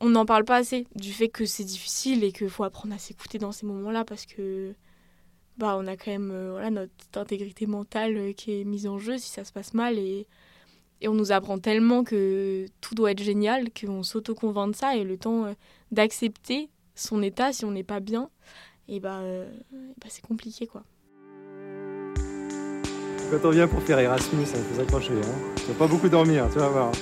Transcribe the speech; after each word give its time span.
On 0.00 0.10
n'en 0.10 0.26
parle 0.26 0.44
pas 0.44 0.56
assez 0.56 0.86
du 0.94 1.12
fait 1.12 1.28
que 1.28 1.46
c'est 1.46 1.64
difficile 1.64 2.22
et 2.22 2.32
qu'il 2.32 2.50
faut 2.50 2.64
apprendre 2.64 2.94
à 2.94 2.98
s'écouter 2.98 3.38
dans 3.38 3.52
ces 3.52 3.64
moments-là 3.66 4.04
parce 4.04 4.26
que 4.26 4.74
bah, 5.56 5.76
on 5.78 5.86
a 5.86 5.96
quand 5.96 6.10
même 6.10 6.30
euh, 6.32 6.68
notre 6.70 6.92
intégrité 7.14 7.66
mentale 7.66 8.16
euh, 8.16 8.32
qui 8.32 8.60
est 8.60 8.64
mise 8.64 8.86
en 8.86 8.98
jeu 8.98 9.16
si 9.16 9.30
ça 9.30 9.44
se 9.44 9.52
passe 9.52 9.74
mal 9.74 9.98
et 9.98 10.26
et 11.02 11.08
on 11.08 11.14
nous 11.14 11.30
apprend 11.30 11.58
tellement 11.58 12.04
que 12.04 12.64
tout 12.80 12.94
doit 12.94 13.10
être 13.10 13.22
génial 13.22 13.68
qu'on 13.70 14.02
s'auto-convainc 14.02 14.70
de 14.70 14.76
ça 14.76 14.96
et 14.96 15.04
le 15.04 15.18
temps 15.18 15.44
euh, 15.44 15.52
d'accepter 15.92 16.70
son 16.94 17.22
état 17.22 17.52
si 17.52 17.66
on 17.66 17.70
n'est 17.70 17.82
pas 17.82 18.00
bien, 18.00 18.30
et 18.88 18.98
bah, 18.98 19.20
bah, 19.70 20.06
c'est 20.08 20.24
compliqué 20.24 20.66
quoi. 20.66 20.84
Quand 23.30 23.44
on 23.44 23.50
vient 23.50 23.68
pour 23.68 23.82
faire 23.82 23.98
Erasmus, 23.98 24.46
ça 24.46 24.56
faut 24.56 24.76
s'accrocher. 24.76 25.12
Hein. 25.12 25.54
Tu 25.56 25.64
vas 25.64 25.74
pas 25.74 25.86
beaucoup 25.86 26.08
dormir, 26.08 26.48
tu 26.50 26.58
vas 26.58 26.68
voir. 26.68 26.92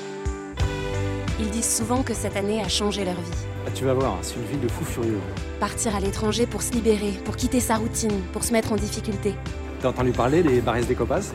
Ils 1.40 1.50
disent 1.50 1.76
souvent 1.76 2.02
que 2.04 2.14
cette 2.14 2.36
année 2.36 2.62
a 2.62 2.68
changé 2.68 3.04
leur 3.04 3.14
vie. 3.14 3.44
Ah, 3.66 3.70
tu 3.74 3.84
vas 3.84 3.94
voir, 3.94 4.18
c'est 4.22 4.36
une 4.36 4.44
vie 4.44 4.56
de 4.56 4.68
fou 4.68 4.84
furieux. 4.84 5.18
Partir 5.58 5.96
à 5.96 6.00
l'étranger 6.00 6.46
pour 6.46 6.62
se 6.62 6.72
libérer, 6.72 7.12
pour 7.24 7.34
quitter 7.34 7.58
sa 7.58 7.76
routine, 7.76 8.20
pour 8.32 8.44
se 8.44 8.52
mettre 8.52 8.72
en 8.72 8.76
difficulté. 8.76 9.34
T'as 9.80 9.88
entendu 9.88 10.12
parler 10.12 10.44
des 10.44 10.60
Barres 10.60 10.84
des 10.86 10.94
Copas 10.94 11.32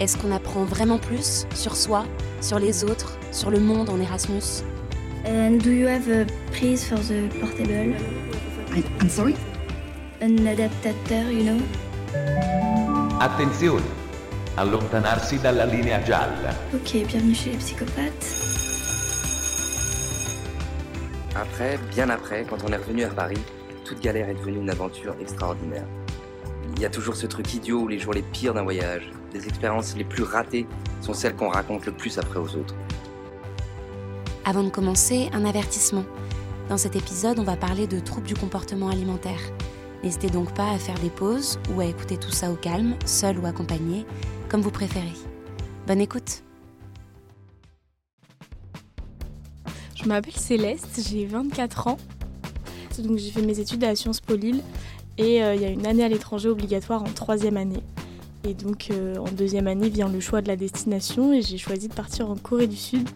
Est-ce 0.00 0.16
qu'on 0.16 0.32
apprend 0.32 0.64
vraiment 0.64 0.98
plus 0.98 1.46
sur 1.54 1.76
soi, 1.76 2.04
sur 2.40 2.58
les 2.58 2.82
autres, 2.82 3.18
sur 3.30 3.50
le 3.52 3.60
monde 3.60 3.88
en 3.88 4.00
Erasmus? 4.00 4.64
And 5.24 5.58
do 5.62 5.70
you 5.70 5.86
have 5.86 6.08
a 6.08 6.26
prize 6.50 6.84
for 6.84 6.98
the 6.98 7.28
portable? 7.38 7.94
I, 8.74 8.82
I'm 9.00 9.08
sorry? 9.08 9.36
Un 10.22 10.44
adaptateur, 10.44 11.30
you 11.30 11.44
know? 11.44 11.60
Attenzione! 13.20 13.84
Allontanarsi 14.56 15.38
dalla 15.38 15.66
linea 15.66 16.02
gialla. 16.02 16.52
Ok, 16.74 17.06
bienvenue 17.06 17.34
chez 17.34 17.50
les 17.52 17.58
psychopathes. 17.58 18.49
Après, 21.40 21.78
bien 21.90 22.10
après, 22.10 22.44
quand 22.44 22.58
on 22.64 22.68
est 22.68 22.76
revenu 22.76 23.02
à 23.04 23.08
Paris, 23.08 23.40
toute 23.86 23.98
galère 24.00 24.28
est 24.28 24.34
devenue 24.34 24.58
une 24.58 24.68
aventure 24.68 25.14
extraordinaire. 25.18 25.86
Il 26.74 26.82
y 26.82 26.84
a 26.84 26.90
toujours 26.90 27.16
ce 27.16 27.26
truc 27.26 27.54
idiot 27.54 27.80
où 27.80 27.88
les 27.88 27.98
jours 27.98 28.12
les 28.12 28.20
pires 28.20 28.52
d'un 28.52 28.62
voyage, 28.62 29.10
les 29.32 29.46
expériences 29.48 29.96
les 29.96 30.04
plus 30.04 30.22
ratées 30.22 30.66
sont 31.00 31.14
celles 31.14 31.34
qu'on 31.34 31.48
raconte 31.48 31.86
le 31.86 31.92
plus 31.92 32.18
après 32.18 32.38
aux 32.38 32.56
autres. 32.56 32.74
Avant 34.44 34.62
de 34.62 34.68
commencer, 34.68 35.30
un 35.32 35.46
avertissement. 35.46 36.04
Dans 36.68 36.76
cet 36.76 36.94
épisode, 36.94 37.38
on 37.38 37.44
va 37.44 37.56
parler 37.56 37.86
de 37.86 38.00
troubles 38.00 38.26
du 38.26 38.34
comportement 38.34 38.90
alimentaire. 38.90 39.40
N'hésitez 40.04 40.28
donc 40.28 40.52
pas 40.54 40.70
à 40.70 40.78
faire 40.78 40.98
des 40.98 41.10
pauses 41.10 41.58
ou 41.74 41.80
à 41.80 41.86
écouter 41.86 42.18
tout 42.18 42.32
ça 42.32 42.50
au 42.50 42.56
calme, 42.56 42.96
seul 43.06 43.38
ou 43.38 43.46
accompagné, 43.46 44.04
comme 44.50 44.60
vous 44.60 44.70
préférez. 44.70 45.14
Bonne 45.86 46.02
écoute 46.02 46.42
Je 50.02 50.08
m'appelle 50.08 50.34
Céleste, 50.34 51.00
j'ai 51.10 51.26
24 51.26 51.88
ans. 51.88 51.98
Donc 52.98 53.18
j'ai 53.18 53.30
fait 53.30 53.42
mes 53.42 53.60
études 53.60 53.84
à 53.84 53.94
Sciences 53.94 54.20
Po 54.20 54.34
Lille 54.34 54.62
et 55.18 55.42
euh, 55.42 55.54
il 55.54 55.60
y 55.60 55.64
a 55.64 55.68
une 55.68 55.86
année 55.86 56.04
à 56.04 56.08
l'étranger 56.08 56.48
obligatoire 56.48 57.02
en 57.02 57.10
troisième 57.12 57.56
année. 57.56 57.82
Et 58.44 58.54
donc 58.54 58.88
euh, 58.90 59.16
en 59.16 59.30
deuxième 59.30 59.66
année 59.66 59.90
vient 59.90 60.08
le 60.08 60.20
choix 60.20 60.40
de 60.40 60.48
la 60.48 60.56
destination 60.56 61.32
et 61.34 61.42
j'ai 61.42 61.58
choisi 61.58 61.88
de 61.88 61.94
partir 61.94 62.30
en 62.30 62.36
Corée 62.36 62.66
du 62.66 62.76
Sud 62.76 63.08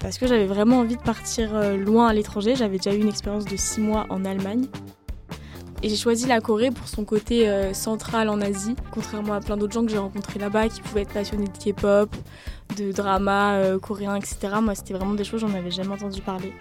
parce 0.00 0.18
que 0.18 0.26
j'avais 0.26 0.46
vraiment 0.46 0.80
envie 0.80 0.96
de 0.96 1.02
partir 1.02 1.54
euh, 1.54 1.76
loin 1.76 2.08
à 2.08 2.12
l'étranger. 2.12 2.56
J'avais 2.56 2.78
déjà 2.78 2.94
eu 2.94 3.00
une 3.00 3.08
expérience 3.08 3.44
de 3.44 3.56
six 3.56 3.80
mois 3.80 4.06
en 4.08 4.24
Allemagne. 4.24 4.66
Et 5.86 5.88
j'ai 5.88 5.94
choisi 5.94 6.26
la 6.26 6.40
Corée 6.40 6.72
pour 6.72 6.88
son 6.88 7.04
côté 7.04 7.48
euh, 7.48 7.72
central 7.72 8.28
en 8.28 8.40
Asie, 8.40 8.74
contrairement 8.90 9.34
à 9.34 9.40
plein 9.40 9.56
d'autres 9.56 9.72
gens 9.72 9.84
que 9.84 9.92
j'ai 9.92 9.98
rencontrés 9.98 10.40
là-bas 10.40 10.68
qui 10.68 10.80
pouvaient 10.80 11.02
être 11.02 11.12
passionnés 11.12 11.46
de 11.46 11.56
K-pop, 11.56 12.10
de 12.76 12.90
drama 12.90 13.52
euh, 13.52 13.78
coréen, 13.78 14.16
etc. 14.16 14.54
Moi, 14.60 14.74
c'était 14.74 14.94
vraiment 14.94 15.14
des 15.14 15.22
choses, 15.22 15.42
j'en 15.42 15.54
avais 15.54 15.70
jamais 15.70 15.92
entendu 15.92 16.20
parler. 16.22 16.52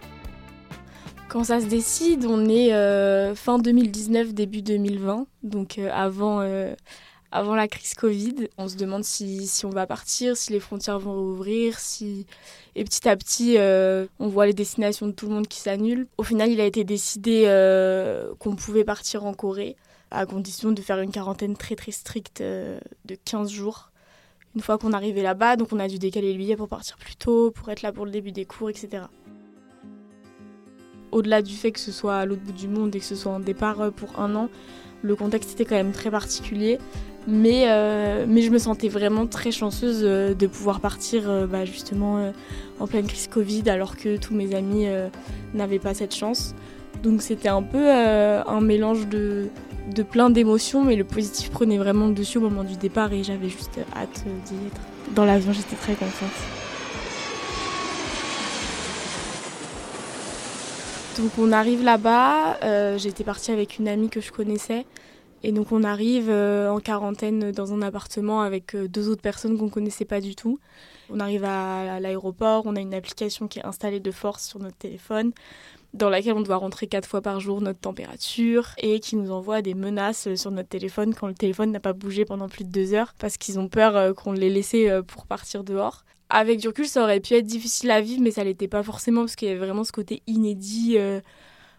Quand 1.28 1.44
ça 1.44 1.60
se 1.60 1.66
décide, 1.66 2.28
on 2.30 2.48
est 2.48 2.72
euh, 2.76 3.34
fin 3.34 3.58
2019, 3.58 4.36
début 4.36 4.62
2020, 4.62 5.26
donc 5.42 5.80
avant, 5.92 6.48
avant 7.36 7.54
la 7.54 7.68
crise 7.68 7.96
Covid. 7.96 8.48
On 8.58 8.70
se 8.70 8.78
demande 8.78 9.04
si, 9.04 9.50
on 9.66 9.70
va 9.70 9.86
partir, 9.86 10.38
si 10.38 10.54
les 10.54 10.62
frontières 10.62 11.00
vont 11.00 11.14
rouvrir, 11.14 11.80
si... 11.80 12.26
Et 12.76 12.84
petit 12.86 13.08
à 13.10 13.16
petit, 13.18 13.58
euh, 13.58 14.06
on 14.20 14.30
voit 14.30 14.46
les 14.46 14.54
destinations 14.54 15.08
de 15.08 15.12
tout 15.12 15.28
le 15.28 15.34
monde 15.34 15.48
qui 15.48 15.60
s'annulent. 15.60 16.08
Au 16.18 16.24
final, 16.24 16.50
il 16.50 16.62
a 16.62 16.66
été 16.66 16.86
décidé 16.86 17.44
euh, 17.46 18.34
qu'on 18.40 18.56
pouvait 18.56 18.86
partir 18.86 19.26
en 19.26 19.34
Corée, 19.34 19.76
à 20.12 20.26
condition 20.26 20.72
de 20.72 20.82
faire 20.82 21.00
une 21.00 21.12
quarantaine 21.12 21.58
très 21.58 21.76
très 21.76 21.92
stricte 21.92 22.40
euh, 22.40 22.80
de 23.04 23.16
15 23.26 23.52
jours. 23.52 23.92
Une 24.56 24.62
fois 24.62 24.78
qu'on 24.78 24.94
arrivait 24.94 25.24
là-bas, 25.24 25.58
donc 25.58 25.74
on 25.74 25.80
a 25.80 25.90
dû 25.90 26.00
décaler 26.00 26.32
le 26.32 26.38
billet 26.38 26.56
pour 26.56 26.70
partir 26.70 26.98
plus 26.98 27.18
tôt, 27.18 27.52
pour 27.52 27.70
être 27.70 27.82
là 27.82 27.92
pour 27.92 28.06
le 28.06 28.12
début 28.12 28.32
des 28.32 28.46
cours, 28.46 28.70
etc. 28.70 29.04
Au-delà 31.12 31.42
du 31.42 31.54
fait 31.54 31.74
que 31.74 31.80
ce 31.82 31.92
soit 31.92 32.16
à 32.16 32.26
l'autre 32.26 32.44
bout 32.44 32.54
du 32.54 32.70
monde 32.70 32.96
et 32.96 33.00
que 33.00 33.06
ce 33.06 33.16
soit 33.16 33.34
un 33.34 33.42
départ 33.42 33.92
pour 33.92 34.20
un 34.20 34.36
an, 34.36 34.50
le 35.02 35.16
contexte 35.16 35.52
était 35.52 35.66
quand 35.66 35.76
même 35.76 35.92
très 35.92 36.12
particulier. 36.12 36.80
Mais, 37.28 37.66
euh, 37.68 38.26
mais 38.28 38.42
je 38.42 38.52
me 38.52 38.60
sentais 38.60 38.88
vraiment 38.88 39.26
très 39.26 39.52
chanceuse 39.52 40.02
euh, 40.04 40.36
de 40.36 40.46
pouvoir 40.46 40.80
partir 40.80 41.28
euh, 41.28 41.48
bah, 41.48 41.66
justement 41.66 42.32
en 42.80 42.88
pleine 42.88 43.08
crise 43.08 43.28
Covid 43.28 43.68
alors 43.70 43.98
que 43.98 44.18
tous 44.18 44.36
mes 44.36 44.54
amis 44.54 44.86
n'avaient 45.54 45.80
pas 45.80 45.94
cette 45.94 46.14
chance. 46.14 46.54
Donc 47.04 47.22
c'était 47.22 47.50
un 47.50 47.64
peu 47.64 47.92
un 47.92 48.62
mélange 48.62 49.08
de, 49.08 49.48
de 49.94 50.04
plein 50.04 50.30
d'émotions, 50.30 50.84
mais 50.84 50.96
le 50.96 51.04
positif 51.04 51.52
prenait 51.52 51.78
vraiment 51.78 52.08
le 52.08 52.14
dessus 52.14 52.38
au 52.38 52.42
moment 52.42 52.64
du 52.64 52.78
départ 52.78 53.14
et 53.14 53.24
j'avais 53.24 53.50
juste 53.50 53.80
hâte 53.96 54.24
d'y 54.46 54.56
être. 54.68 54.82
Dans 55.14 55.26
l'avion, 55.26 55.54
j'étais 55.54 55.76
très 55.76 55.94
contente. 55.94 56.32
Donc 61.18 61.32
on 61.40 61.52
arrive 61.54 61.84
là-bas, 61.84 62.58
euh, 62.64 62.98
j'étais 62.98 63.24
partie 63.24 63.52
avec 63.52 63.80
une 63.80 63.88
amie 63.88 64.10
que 64.10 64.20
je 64.20 64.32
connaissais. 64.32 64.86
Et 65.44 65.52
donc 65.52 65.72
on 65.72 65.84
arrive 65.84 66.30
euh, 66.30 66.70
en 66.70 66.80
quarantaine 66.80 67.52
dans 67.52 67.74
un 67.74 67.82
appartement 67.82 68.42
avec 68.42 68.76
euh, 68.76 68.88
deux 68.88 69.10
autres 69.10 69.22
personnes 69.22 69.58
qu'on 69.58 69.70
connaissait 69.70 70.06
pas 70.06 70.22
du 70.22 70.36
tout. 70.36 70.60
On 71.10 71.20
arrive 71.20 71.44
à, 71.44 72.00
l'aéroport, 72.00 72.64
on 72.66 72.76
a 72.76 72.80
une 72.80 72.94
application 72.94 73.48
qui 73.48 73.60
est 73.60 73.66
installée 73.66 74.00
de 74.00 74.12
force 74.12 74.48
sur 74.48 74.60
notre 74.60 74.78
téléphone, 74.78 75.34
dans 75.94 76.10
laquelle 76.10 76.34
on 76.34 76.42
doit 76.42 76.58
rentrer 76.58 76.88
quatre 76.88 77.08
fois 77.08 77.22
par 77.22 77.40
jour 77.40 77.62
notre 77.62 77.80
température 77.80 78.70
et 78.78 79.00
qui 79.00 79.16
nous 79.16 79.32
envoie 79.32 79.62
des 79.62 79.76
menaces 79.76 80.34
sur 80.36 80.52
notre 80.52 80.70
téléphone 80.70 81.14
quand 81.14 81.28
le 81.28 81.34
téléphone 81.34 81.72
n'a 81.72 81.80
pas 81.80 81.94
bougé 81.94 82.26
pendant 82.26 82.50
plus 82.50 82.66
de 82.66 82.72
deux 82.72 82.94
heures 82.94 83.14
parce 83.20 83.38
qu'ils 83.38 83.60
ont 83.60 83.70
peur 83.70 83.96
euh, 83.96 84.14
qu'on 84.14 84.32
l'ait 84.32 84.50
laissé 84.50 84.90
euh, 84.90 85.04
pour 85.04 85.26
partir 85.26 85.64
dehors. 85.64 86.04
Avec 86.30 86.60
du 86.60 86.68
recul, 86.68 86.88
ça 86.88 87.04
aurait 87.04 87.20
pu 87.20 87.36
être 87.36 87.46
difficile 87.46 87.92
à 87.92 88.02
vivre, 88.02 88.22
mais 88.22 88.32
ça 88.32 88.44
l'était 88.44 88.68
pas 88.68 88.82
forcément 88.82 89.22
parce 89.22 89.36
qu'il 89.36 89.48
y 89.48 89.52
avait 89.52 89.60
vraiment 89.60 89.84
ce 89.84 89.92
côté 89.92 90.24
inédit. 90.26 90.96
euh, 90.98 91.22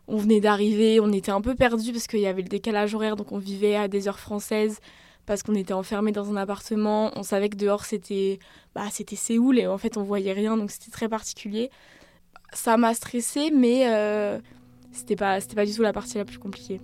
on 0.08 0.16
venait 0.16 0.40
d'arriver, 0.40 1.00
on 1.00 1.12
était 1.12 1.32
un 1.32 1.40
peu 1.40 1.54
perdus 1.54 1.92
parce 1.92 2.06
qu'il 2.06 2.20
y 2.20 2.26
avait 2.26 2.42
le 2.42 2.48
décalage 2.48 2.94
horaire, 2.94 3.16
donc 3.16 3.32
on 3.32 3.38
vivait 3.38 3.76
à 3.76 3.88
des 3.88 4.08
heures 4.08 4.20
françaises 4.20 4.80
parce 5.26 5.42
qu'on 5.42 5.54
était 5.54 5.72
enfermés 5.74 6.12
dans 6.12 6.30
un 6.30 6.36
appartement. 6.36 7.10
On 7.16 7.22
savait 7.22 7.48
que 7.48 7.56
dehors 7.56 7.84
c'était 7.84 8.38
bah, 8.74 8.86
c'était 8.90 9.16
Séoul 9.16 9.58
et 9.58 9.66
en 9.66 9.78
fait 9.78 9.96
on 9.96 10.02
voyait 10.02 10.32
rien, 10.32 10.56
donc 10.56 10.70
c'était 10.70 10.90
très 10.90 11.08
particulier. 11.08 11.70
Ça 12.52 12.76
m'a 12.76 12.94
stressée, 12.94 13.50
mais 13.50 13.88
euh, 13.88 14.38
c'était 14.92 15.16
pas 15.16 15.40
c'était 15.40 15.56
pas 15.56 15.66
du 15.66 15.74
tout 15.74 15.82
la 15.82 15.92
partie 15.92 16.16
la 16.18 16.24
plus 16.24 16.38
compliquée. 16.38 16.80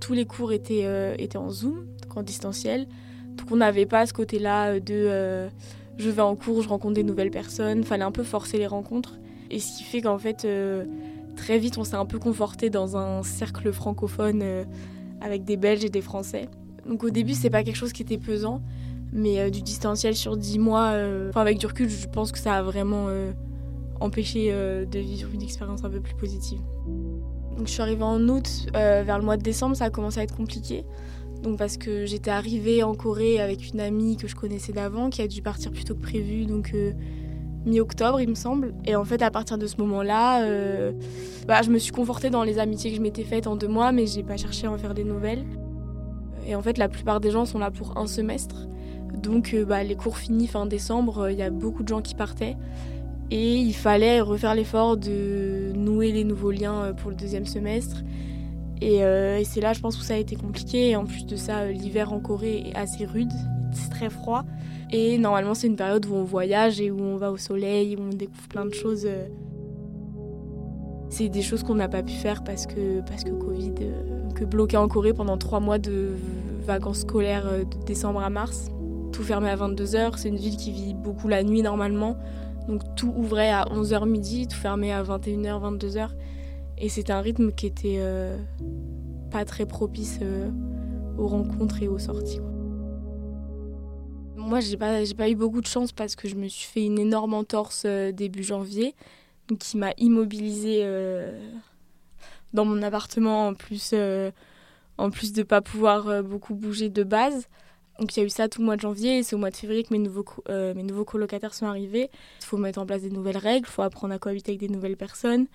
Tous 0.00 0.14
les 0.14 0.24
cours 0.24 0.52
étaient 0.52 0.86
euh, 0.86 1.14
étaient 1.18 1.36
en 1.36 1.50
Zoom, 1.50 1.86
donc 2.02 2.16
en 2.16 2.22
distanciel, 2.22 2.88
donc 3.36 3.50
on 3.50 3.56
n'avait 3.56 3.86
pas 3.86 4.06
ce 4.06 4.14
côté-là 4.14 4.80
de 4.80 4.94
euh, 4.94 5.48
je 5.98 6.08
vais 6.08 6.22
en 6.22 6.36
cours, 6.36 6.62
je 6.62 6.68
rencontre 6.68 6.94
des 6.94 7.02
nouvelles 7.02 7.30
personnes. 7.30 7.84
Fallait 7.84 8.04
un 8.04 8.12
peu 8.12 8.22
forcer 8.22 8.56
les 8.56 8.66
rencontres, 8.66 9.18
et 9.50 9.60
ce 9.60 9.76
qui 9.76 9.84
fait 9.84 10.00
qu'en 10.00 10.18
fait 10.18 10.46
euh, 10.46 10.86
très 11.38 11.58
vite, 11.58 11.78
on 11.78 11.84
s'est 11.84 11.96
un 11.96 12.04
peu 12.04 12.18
conforté 12.18 12.68
dans 12.68 12.96
un 12.96 13.22
cercle 13.22 13.72
francophone 13.72 14.40
euh, 14.42 14.64
avec 15.20 15.44
des 15.44 15.56
Belges 15.56 15.84
et 15.84 15.88
des 15.88 16.02
Français. 16.02 16.48
Donc 16.86 17.04
au 17.04 17.10
début, 17.10 17.34
c'est 17.34 17.48
pas 17.48 17.62
quelque 17.62 17.76
chose 17.76 17.92
qui 17.92 18.02
était 18.02 18.18
pesant, 18.18 18.60
mais 19.12 19.38
euh, 19.38 19.50
du 19.50 19.62
distanciel 19.62 20.14
sur 20.14 20.36
10 20.36 20.58
mois, 20.58 20.90
euh, 20.90 21.30
enfin 21.30 21.40
avec 21.40 21.58
du 21.58 21.66
recul, 21.66 21.88
je 21.88 22.08
pense 22.08 22.32
que 22.32 22.38
ça 22.38 22.54
a 22.54 22.62
vraiment 22.62 23.06
empêché 24.00 24.52
de 24.52 24.98
vivre 24.98 25.30
une 25.32 25.42
expérience 25.42 25.84
un 25.84 25.90
peu 25.90 26.00
plus 26.00 26.14
positive. 26.14 26.60
Donc 27.56 27.66
je 27.66 27.72
suis 27.72 27.82
arrivée 27.82 28.04
en 28.04 28.20
août, 28.28 28.66
vers 28.72 29.18
le 29.18 29.24
mois 29.24 29.36
de 29.36 29.42
décembre, 29.42 29.76
ça 29.76 29.86
a 29.86 29.90
commencé 29.90 30.20
à 30.20 30.22
être 30.24 30.36
compliqué. 30.36 30.84
Donc 31.42 31.56
parce 31.56 31.76
que 31.76 32.04
j'étais 32.04 32.30
arrivée 32.30 32.82
en 32.82 32.94
Corée 32.94 33.40
avec 33.40 33.72
une 33.72 33.80
amie 33.80 34.16
que 34.16 34.28
je 34.28 34.34
connaissais 34.34 34.72
d'avant, 34.72 35.08
qui 35.08 35.22
a 35.22 35.28
dû 35.28 35.40
partir 35.42 35.70
plus 35.72 35.84
tôt 35.84 35.94
que 35.94 36.02
prévu, 36.02 36.46
donc 36.46 36.74
mi-octobre, 37.68 38.20
il 38.20 38.28
me 38.28 38.34
semble. 38.34 38.74
Et 38.84 38.96
en 38.96 39.04
fait, 39.04 39.22
à 39.22 39.30
partir 39.30 39.58
de 39.58 39.66
ce 39.66 39.76
moment-là, 39.78 40.42
euh, 40.42 40.92
bah, 41.46 41.62
je 41.62 41.70
me 41.70 41.78
suis 41.78 41.92
confortée 41.92 42.30
dans 42.30 42.42
les 42.42 42.58
amitiés 42.58 42.90
que 42.90 42.96
je 42.96 43.02
m'étais 43.02 43.24
faites 43.24 43.46
en 43.46 43.56
deux 43.56 43.68
mois, 43.68 43.92
mais 43.92 44.06
j'ai 44.06 44.22
pas 44.22 44.36
cherché 44.36 44.66
à 44.66 44.72
en 44.72 44.78
faire 44.78 44.94
des 44.94 45.04
nouvelles. 45.04 45.44
Et 46.46 46.54
en 46.54 46.62
fait, 46.62 46.78
la 46.78 46.88
plupart 46.88 47.20
des 47.20 47.30
gens 47.30 47.44
sont 47.44 47.58
là 47.58 47.70
pour 47.70 47.96
un 47.96 48.06
semestre. 48.06 48.66
Donc, 49.14 49.52
euh, 49.54 49.64
bah, 49.64 49.82
les 49.82 49.96
cours 49.96 50.18
finis 50.18 50.46
fin 50.46 50.66
décembre, 50.66 51.30
il 51.30 51.38
y 51.38 51.42
a 51.42 51.50
beaucoup 51.50 51.82
de 51.82 51.88
gens 51.88 52.02
qui 52.02 52.14
partaient. 52.14 52.56
Et 53.30 53.56
il 53.56 53.74
fallait 53.74 54.20
refaire 54.20 54.54
l'effort 54.54 54.96
de 54.96 55.72
nouer 55.74 56.12
les 56.12 56.24
nouveaux 56.24 56.50
liens 56.50 56.94
pour 56.96 57.10
le 57.10 57.16
deuxième 57.16 57.44
semestre. 57.44 58.02
Et, 58.80 59.00
et 59.00 59.44
c'est 59.44 59.60
là, 59.60 59.74
je 59.74 59.80
pense, 59.80 59.98
où 59.98 60.02
ça 60.02 60.14
a 60.14 60.16
été 60.16 60.34
compliqué. 60.34 60.90
Et 60.90 60.96
en 60.96 61.04
plus 61.04 61.26
de 61.26 61.36
ça, 61.36 61.66
l'hiver 61.66 62.14
en 62.14 62.20
Corée 62.20 62.70
est 62.70 62.74
assez 62.74 63.04
rude, 63.04 63.32
c'est 63.72 63.90
très 63.90 64.08
froid. 64.08 64.44
Et 64.90 65.18
normalement, 65.18 65.54
c'est 65.54 65.66
une 65.66 65.76
période 65.76 66.06
où 66.06 66.14
on 66.14 66.24
voyage 66.24 66.80
et 66.80 66.90
où 66.90 67.00
on 67.00 67.16
va 67.16 67.30
au 67.30 67.36
soleil, 67.36 67.96
où 67.96 68.00
on 68.00 68.08
découvre 68.08 68.48
plein 68.48 68.64
de 68.64 68.72
choses. 68.72 69.04
euh. 69.06 69.26
C'est 71.10 71.28
des 71.28 71.42
choses 71.42 71.62
qu'on 71.62 71.74
n'a 71.74 71.88
pas 71.88 72.02
pu 72.02 72.12
faire 72.12 72.44
parce 72.44 72.66
que, 72.66 73.00
parce 73.00 73.24
que 73.24 73.30
Covid, 73.30 73.74
euh, 73.80 74.30
que 74.34 74.44
bloqué 74.44 74.76
en 74.76 74.88
Corée 74.88 75.12
pendant 75.12 75.36
trois 75.36 75.60
mois 75.60 75.78
de 75.78 76.10
vacances 76.62 77.00
scolaires 77.00 77.46
euh, 77.46 77.64
de 77.64 77.84
décembre 77.84 78.20
à 78.20 78.30
mars. 78.30 78.68
Tout 79.12 79.22
fermé 79.22 79.50
à 79.50 79.56
22h. 79.56 80.16
C'est 80.16 80.28
une 80.28 80.36
ville 80.36 80.56
qui 80.56 80.72
vit 80.72 80.94
beaucoup 80.94 81.28
la 81.28 81.42
nuit 81.42 81.62
normalement. 81.62 82.16
Donc 82.66 82.82
tout 82.94 83.12
ouvrait 83.16 83.50
à 83.50 83.64
11h 83.64 84.06
midi, 84.08 84.46
tout 84.46 84.56
fermé 84.56 84.92
à 84.92 85.02
21h, 85.02 85.78
22h. 85.78 86.10
Et 86.78 86.88
c'était 86.88 87.12
un 87.12 87.20
rythme 87.20 87.50
qui 87.52 87.66
était 87.66 87.98
pas 89.30 89.44
très 89.46 89.64
propice 89.64 90.20
aux 91.16 91.26
rencontres 91.26 91.82
et 91.82 91.88
aux 91.88 91.98
sorties. 91.98 92.40
Moi, 94.48 94.60
j'ai 94.60 94.78
pas, 94.78 95.02
pas 95.14 95.28
eu 95.28 95.34
beaucoup 95.34 95.60
de 95.60 95.66
chance 95.66 95.92
parce 95.92 96.16
que 96.16 96.26
je 96.26 96.34
me 96.34 96.48
suis 96.48 96.66
fait 96.66 96.82
une 96.82 96.98
énorme 96.98 97.34
entorse 97.34 97.82
euh, 97.84 98.12
début 98.12 98.42
janvier, 98.42 98.94
qui 99.58 99.76
m'a 99.76 99.92
immobilisée 99.98 100.80
euh, 100.84 101.38
dans 102.54 102.64
mon 102.64 102.82
appartement 102.82 103.48
en 103.48 103.52
plus, 103.52 103.90
euh, 103.92 104.30
en 104.96 105.10
plus 105.10 105.34
de 105.34 105.42
pas 105.42 105.60
pouvoir 105.60 106.22
beaucoup 106.22 106.54
bouger 106.54 106.88
de 106.88 107.02
base. 107.02 107.46
Donc 108.00 108.16
il 108.16 108.20
y 108.20 108.22
a 108.22 108.26
eu 108.26 108.30
ça 108.30 108.48
tout 108.48 108.60
le 108.62 108.64
mois 108.64 108.76
de 108.76 108.80
janvier 108.80 109.18
et 109.18 109.22
c'est 109.22 109.36
au 109.36 109.38
mois 109.38 109.50
de 109.50 109.56
février 109.56 109.84
que 109.84 109.92
mes 109.92 109.98
nouveaux, 109.98 111.04
colocataires 111.04 111.52
sont 111.52 111.66
arrivés. 111.66 112.08
Il 112.40 112.46
faut 112.46 112.56
mettre 112.56 112.78
en 112.78 112.86
place 112.86 113.02
des 113.02 113.10
nouvelles 113.10 113.36
règles, 113.36 113.66
il 113.68 113.70
faut 113.70 113.82
apprendre 113.82 114.14
à 114.14 114.18
cohabiter 114.18 114.52
avec 114.52 114.60
des 114.60 114.70
nouvelles 114.70 114.96
personnes. 114.96 115.46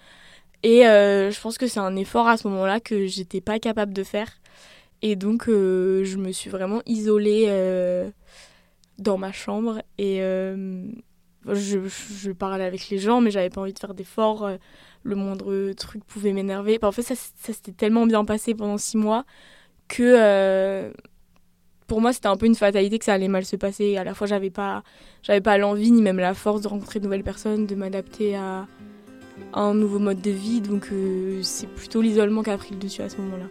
Et 0.62 0.82
je 0.84 1.42
pense 1.42 1.58
que 1.58 1.66
c'est 1.66 1.80
un 1.80 1.96
effort 1.96 2.28
à 2.28 2.38
ce 2.38 2.48
moment-là 2.48 2.80
que 2.80 3.08
j'étais 3.08 3.42
pas 3.42 3.58
capable 3.58 3.94
de 3.94 4.04
faire. 4.04 4.40
Et 5.02 5.16
donc 5.16 5.46
je 5.48 6.18
me 6.18 6.32
suis 6.32 6.52
vraiment 6.52 6.84
isolée 6.86 7.48
dans 9.00 9.18
ma 9.18 9.32
chambre 9.32 9.82
et 9.98 10.22
euh, 10.22 10.86
je, 11.48 12.32
parlais 12.32 12.64
avec 12.64 12.90
les 12.90 12.98
gens 12.98 13.22
mais 13.22 13.32
j'avais 13.32 13.50
pas 13.50 13.62
envie 13.62 13.74
de 13.74 13.80
faire 13.80 13.94
d'efforts. 13.94 14.46
euh, 14.46 14.58
Le 15.04 15.16
moindre 15.16 15.74
truc 15.74 16.04
pouvait 16.06 16.34
m'énerver. 16.34 16.78
Enfin, 16.78 16.88
en 16.88 16.92
fait 16.92 17.02
ça, 17.02 17.16
s'était 17.16 17.72
tellement 17.72 18.06
bien 18.06 18.26
passé 18.26 18.54
pendant 18.54 18.78
six 18.78 18.98
mois 18.98 19.26
que 19.88 20.04
euh, 20.04 20.92
pour 21.88 22.02
moi 22.02 22.14
c'était 22.14 22.28
un 22.28 22.38
peu 22.38 22.46
une 22.46 22.56
fatalité 22.56 23.00
que 23.00 23.06
ça 23.06 23.14
allait 23.14 23.28
mal 23.28 23.46
se 23.46 23.56
passer. 23.56 23.98
À 23.98 24.04
la 24.04 24.14
fois 24.14 24.28
j'avais 24.28 24.52
pas, 24.52 24.84
j'avais 25.24 25.42
pas 25.42 25.58
l'envie 25.58 25.92
ni 25.92 26.02
même 26.02 26.18
la 26.18 26.34
force 26.34 26.62
de 26.62 26.68
rencontrer 26.68 27.00
de 27.00 27.06
nouvelles 27.06 27.24
personnes, 27.24 27.66
de 27.66 27.76
m'adapter 27.76 28.36
à, 28.36 28.68
un 29.54 29.74
nouveau 29.74 30.00
mode 30.00 30.22
de 30.22 30.32
vie. 30.32 30.62
Donc 30.62 30.90
c'est 31.42 31.68
plutôt 31.68 32.02
l'isolement 32.02 32.44
qui 32.44 32.52
a 32.52 32.58
pris 32.58 32.72
le 32.72 32.80
dessus 32.80 33.02
à 33.02 33.10
ce 33.10 33.18
moment-là. 33.18 33.46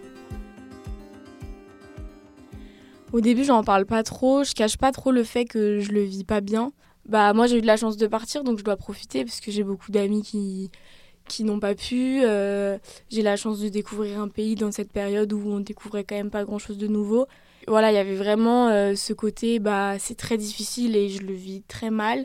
Au 3.13 3.21
début, 3.21 3.45
j'en 3.45 3.63
parle 3.63 3.85
pas 3.85 4.03
trop, 4.03 4.43
je 4.43 4.55
cache 4.55 4.79
pas 4.79 4.91
trop 4.91 5.13
le 5.13 5.23
fait 5.23 5.45
que 5.45 5.81
je 5.81 5.93
le 5.93 6.01
vis 6.01 6.25
pas 6.25 6.41
bien. 6.41 6.73
Bah 7.07 7.35
moi 7.35 7.47
j'ai 7.47 7.59
eu 7.59 7.61
de 7.61 7.67
la 7.67 7.77
chance 7.77 7.97
de 7.97 8.07
partir 8.07 8.45
donc 8.45 8.59
je 8.59 8.65
dois 8.65 8.77
profiter 8.77 9.25
parce 9.25 9.41
que 9.41 9.51
j'ai 9.51 9.65
beaucoup 9.65 9.91
d'amis 9.91 10.23
qui 10.23 10.71
qui 11.29 11.45
n'ont 11.45 11.61
pas 11.61 11.75
pu. 11.75 12.23
Euh, 12.25 12.79
j'ai 13.11 13.23
la 13.23 13.37
chance 13.37 13.61
de 13.61 13.69
découvrir 13.69 14.21
un 14.21 14.29
pays 14.29 14.55
dans 14.55 14.73
cette 14.73 14.91
période 14.91 15.33
où 15.33 15.43
on 15.47 15.61
découvrait 15.61 16.05
quand 16.05 16.15
même 16.15 16.31
pas 16.31 16.45
grand-chose 16.45 16.79
de 16.79 16.87
nouveau. 16.87 17.27
Voilà, 17.69 17.93
il 17.93 17.95
y 17.95 17.99
avait 17.99 18.17
vraiment 18.17 18.69
euh, 18.69 18.95
ce 18.95 19.13
côté 19.13 19.59
bah 19.59 19.99
c'est 19.99 20.17
très 20.17 20.39
difficile 20.39 20.97
et 20.97 21.09
je 21.11 21.23
le 21.23 21.35
vis 21.35 21.63
très 21.69 21.91
mal, 21.91 22.25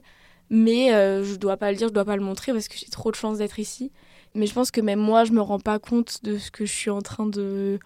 mais 0.50 0.94
euh, 0.94 1.24
je 1.24 1.36
dois 1.36 1.58
pas 1.58 1.72
le 1.72 1.78
dire, 1.78 1.90
je 1.90 1.94
dois 1.94 2.06
pas 2.06 2.16
le 2.16 2.24
montrer 2.24 2.54
parce 2.54 2.70
que 2.70 2.78
j'ai 2.78 2.88
trop 2.88 3.12
de 3.12 3.18
chance 3.18 3.40
d'être 3.40 3.60
ici. 3.60 3.92
Mais 4.36 4.46
je 4.46 4.54
pense 4.54 4.72
que 4.72 4.82
même 4.82 5.00
moi 5.00 5.26
je 5.26 5.34
me 5.34 5.42
rends 5.42 5.60
pas 5.60 5.80
compte 5.80 6.24
de 6.24 6.38
ce 6.38 6.50
que 6.50 6.66
je 6.66 6.74
suis 6.74 6.92
en 6.92 7.02
train 7.02 7.26
de 7.26 7.78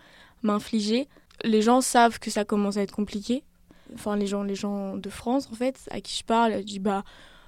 m'infliger 0.43 1.07
les 1.43 1.61
gens 1.61 1.81
savent 1.81 2.19
que 2.19 2.29
ça 2.29 2.45
commence 2.45 2.77
à 2.77 2.81
être 2.81 2.93
compliqué. 2.93 3.43
Enfin, 3.93 4.15
les 4.15 4.27
gens, 4.27 4.43
les 4.43 4.55
gens 4.55 4.95
de 4.97 5.09
France, 5.09 5.47
en 5.51 5.55
fait, 5.55 5.77
à 5.91 5.99
qui 6.01 6.17
je 6.17 6.23
parle, 6.23 6.53
je 6.59 6.63
dis 6.63 6.79
bah, 6.79 7.03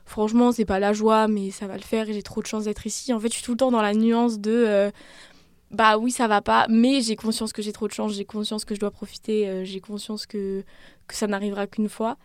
franchement, 0.06 0.52
c'est 0.52 0.66
pas 0.66 0.80
la 0.80 0.94
joie, 0.94 1.28
mais 1.28 1.52
ça 1.52 1.68
va 1.68 1.76
le 1.76 1.84
faire 1.84 2.10
et 2.10 2.14
j'ai 2.14 2.24
trop 2.24 2.42
de 2.42 2.48
chance 2.48 2.66
d'être 2.66 2.86
ici. 2.86 3.14
En 3.14 3.20
fait, 3.20 3.30
je 3.30 3.34
suis 3.36 3.44
tout 3.44 3.52
le 3.52 3.58
temps 3.58 3.72
dans 3.72 3.82
la 3.82 3.94
nuance 3.94 4.40
de 4.40 4.52
euh, 4.52 4.92
bah 5.72 5.98
oui, 5.98 6.12
ça 6.12 6.28
va 6.28 6.42
pas, 6.42 6.68
mais 6.70 7.02
j'ai 7.02 7.16
conscience 7.16 7.52
que 7.54 7.62
j'ai 7.62 7.72
trop 7.74 7.88
de 7.88 7.94
chance, 7.94 8.14
j'ai 8.14 8.26
conscience 8.26 8.66
que 8.66 8.76
je 8.76 8.80
dois 8.80 8.92
profiter, 8.92 9.50
euh, 9.50 9.64
j'ai 9.66 9.80
conscience 9.80 10.26
que, 10.26 10.64
que 11.08 11.16
ça 11.16 11.28
n'arrivera 11.28 11.68
qu'une 11.68 11.90
fois. 11.90 12.18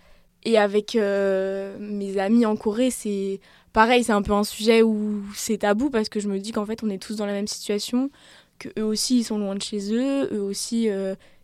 Et 0.45 0.59
avec 0.59 0.97
euh, 0.97 1.77
mes 1.81 2.19
amis 2.19 2.47
en 2.47 2.57
Corée, 2.57 2.91
c'est 2.91 3.41
pareil, 3.73 4.05
c'est 4.05 4.13
un 4.13 4.23
peu 4.23 4.33
un 4.33 4.45
sujet 4.45 4.83
où 4.83 5.23
c'est 5.35 5.59
tabou 5.59 5.91
parce 5.91 6.09
que 6.09 6.21
je 6.21 6.29
me 6.29 6.39
dis 6.39 6.53
qu'en 6.53 6.67
fait, 6.67 6.83
on 6.83 6.91
est 6.91 6.99
tous 6.99 7.17
dans 7.17 7.27
la 7.27 7.33
même 7.33 7.49
situation, 7.49 8.11
que 8.59 8.69
eux 8.79 8.85
aussi, 8.85 9.21
ils 9.21 9.25
sont 9.25 9.39
loin 9.39 9.55
de 9.55 9.63
chez 9.63 9.95
eux, 9.95 10.29
eux 10.33 10.43
aussi. 10.43 10.89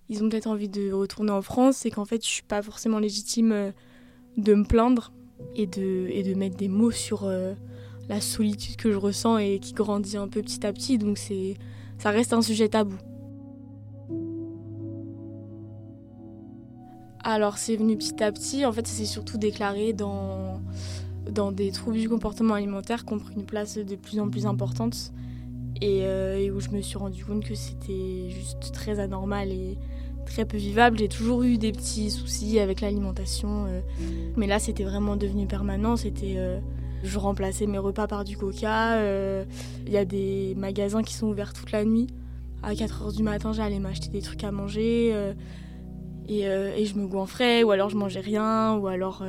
Ils 0.09 0.23
ont 0.23 0.29
peut-être 0.29 0.47
envie 0.47 0.69
de 0.69 0.93
retourner 0.93 1.31
en 1.31 1.43
France 1.43 1.87
et 1.87 1.91
qu'en 1.91 2.05
fait 2.05 2.23
je 2.25 2.31
suis 2.31 2.43
pas 2.43 2.63
forcément 2.63 2.99
légitime 2.99 3.53
euh, 3.53 3.71
de 4.37 4.55
me 4.55 4.65
plaindre 4.65 5.13
et 5.55 5.67
de, 5.67 6.09
et 6.11 6.23
de 6.23 6.35
mettre 6.35 6.57
des 6.57 6.69
mots 6.69 6.91
sur 6.91 7.25
euh, 7.25 7.55
la 8.09 8.21
solitude 8.21 8.77
que 8.77 8.93
je 8.93 8.97
ressens 8.97 9.39
et 9.39 9.59
qui 9.61 9.73
grandit 9.73 10.17
un 10.17 10.29
peu 10.29 10.43
petit 10.43 10.67
à 10.67 10.73
petit. 10.73 10.99
Donc 10.99 11.19
c'est 11.19 11.57
ça 11.99 12.11
reste 12.11 12.33
un 12.33 12.43
sujet 12.43 12.69
tabou. 12.69 12.97
Alors 17.27 17.57
c'est 17.57 17.77
venu 17.77 17.97
petit 17.97 18.23
à 18.23 18.31
petit, 18.31 18.67
en 18.67 18.73
fait 18.73 18.87
ça 18.87 18.93
s'est 18.93 19.07
surtout 19.07 19.39
déclaré 19.39 19.95
dans, 19.95 20.61
dans 21.31 21.53
des 21.53 21.71
troubles 21.73 21.97
du 21.97 22.09
comportement 22.09 22.53
alimentaire 22.53 23.07
qui 23.07 23.15
ont 23.15 23.19
pris 23.19 23.35
une 23.35 23.47
place 23.47 23.79
de 23.79 23.97
plus 23.97 24.21
en 24.21 24.29
plus 24.29 24.45
importante 24.45 25.13
et, 25.85 26.07
euh, 26.07 26.39
et 26.39 26.51
où 26.51 26.61
je 26.61 26.71
me 26.71 26.81
suis 26.81 26.97
rendu 26.97 27.25
compte 27.27 27.45
que 27.45 27.55
c'était 27.55 28.31
juste 28.31 28.73
très 28.73 29.01
anormal 29.01 29.51
et 29.53 29.77
très 30.25 30.47
peu 30.47 30.57
vivable. 30.57 30.99
J'ai 30.99 31.09
toujours 31.09 31.43
eu 31.43 31.59
des 31.59 31.73
petits 31.73 32.11
soucis 32.11 32.59
avec 32.59 32.81
l'alimentation, 32.81 33.67
euh, 33.67 33.81
mais 34.37 34.47
là 34.47 34.59
c'était 34.59 34.85
vraiment 34.85 35.17
devenu 35.17 35.47
permanent. 35.47 35.97
C'était, 35.99 36.37
euh, 36.39 36.59
je 37.03 37.19
remplaçais 37.19 37.67
mes 37.67 37.77
repas 37.77 38.07
par 38.07 38.25
du 38.25 38.39
coca. 38.39 38.99
Il 39.87 39.93
y 39.93 39.99
a 39.99 40.07
des 40.07 40.55
magasins 40.57 41.03
qui 41.03 41.13
sont 41.13 41.27
ouverts 41.27 41.53
toute 41.53 41.71
la 41.71 41.85
nuit. 41.85 42.07
À 42.63 42.75
4 42.75 43.11
h 43.11 43.17
du 43.17 43.23
matin, 43.23 43.53
j'allais 43.53 43.79
m'acheter 43.79 44.09
des 44.09 44.23
trucs 44.23 44.43
à 44.43 44.51
manger 44.51 45.15
et, 46.27 46.45
je 46.47 46.95
me 46.95 47.07
goinfrais, 47.07 47.63
ou 47.63 47.73
alors 47.73 47.91
je 47.91 47.97
mangeais 47.97 48.21
rien, 48.21 48.75
ou 48.79 48.87
alors. 48.87 49.23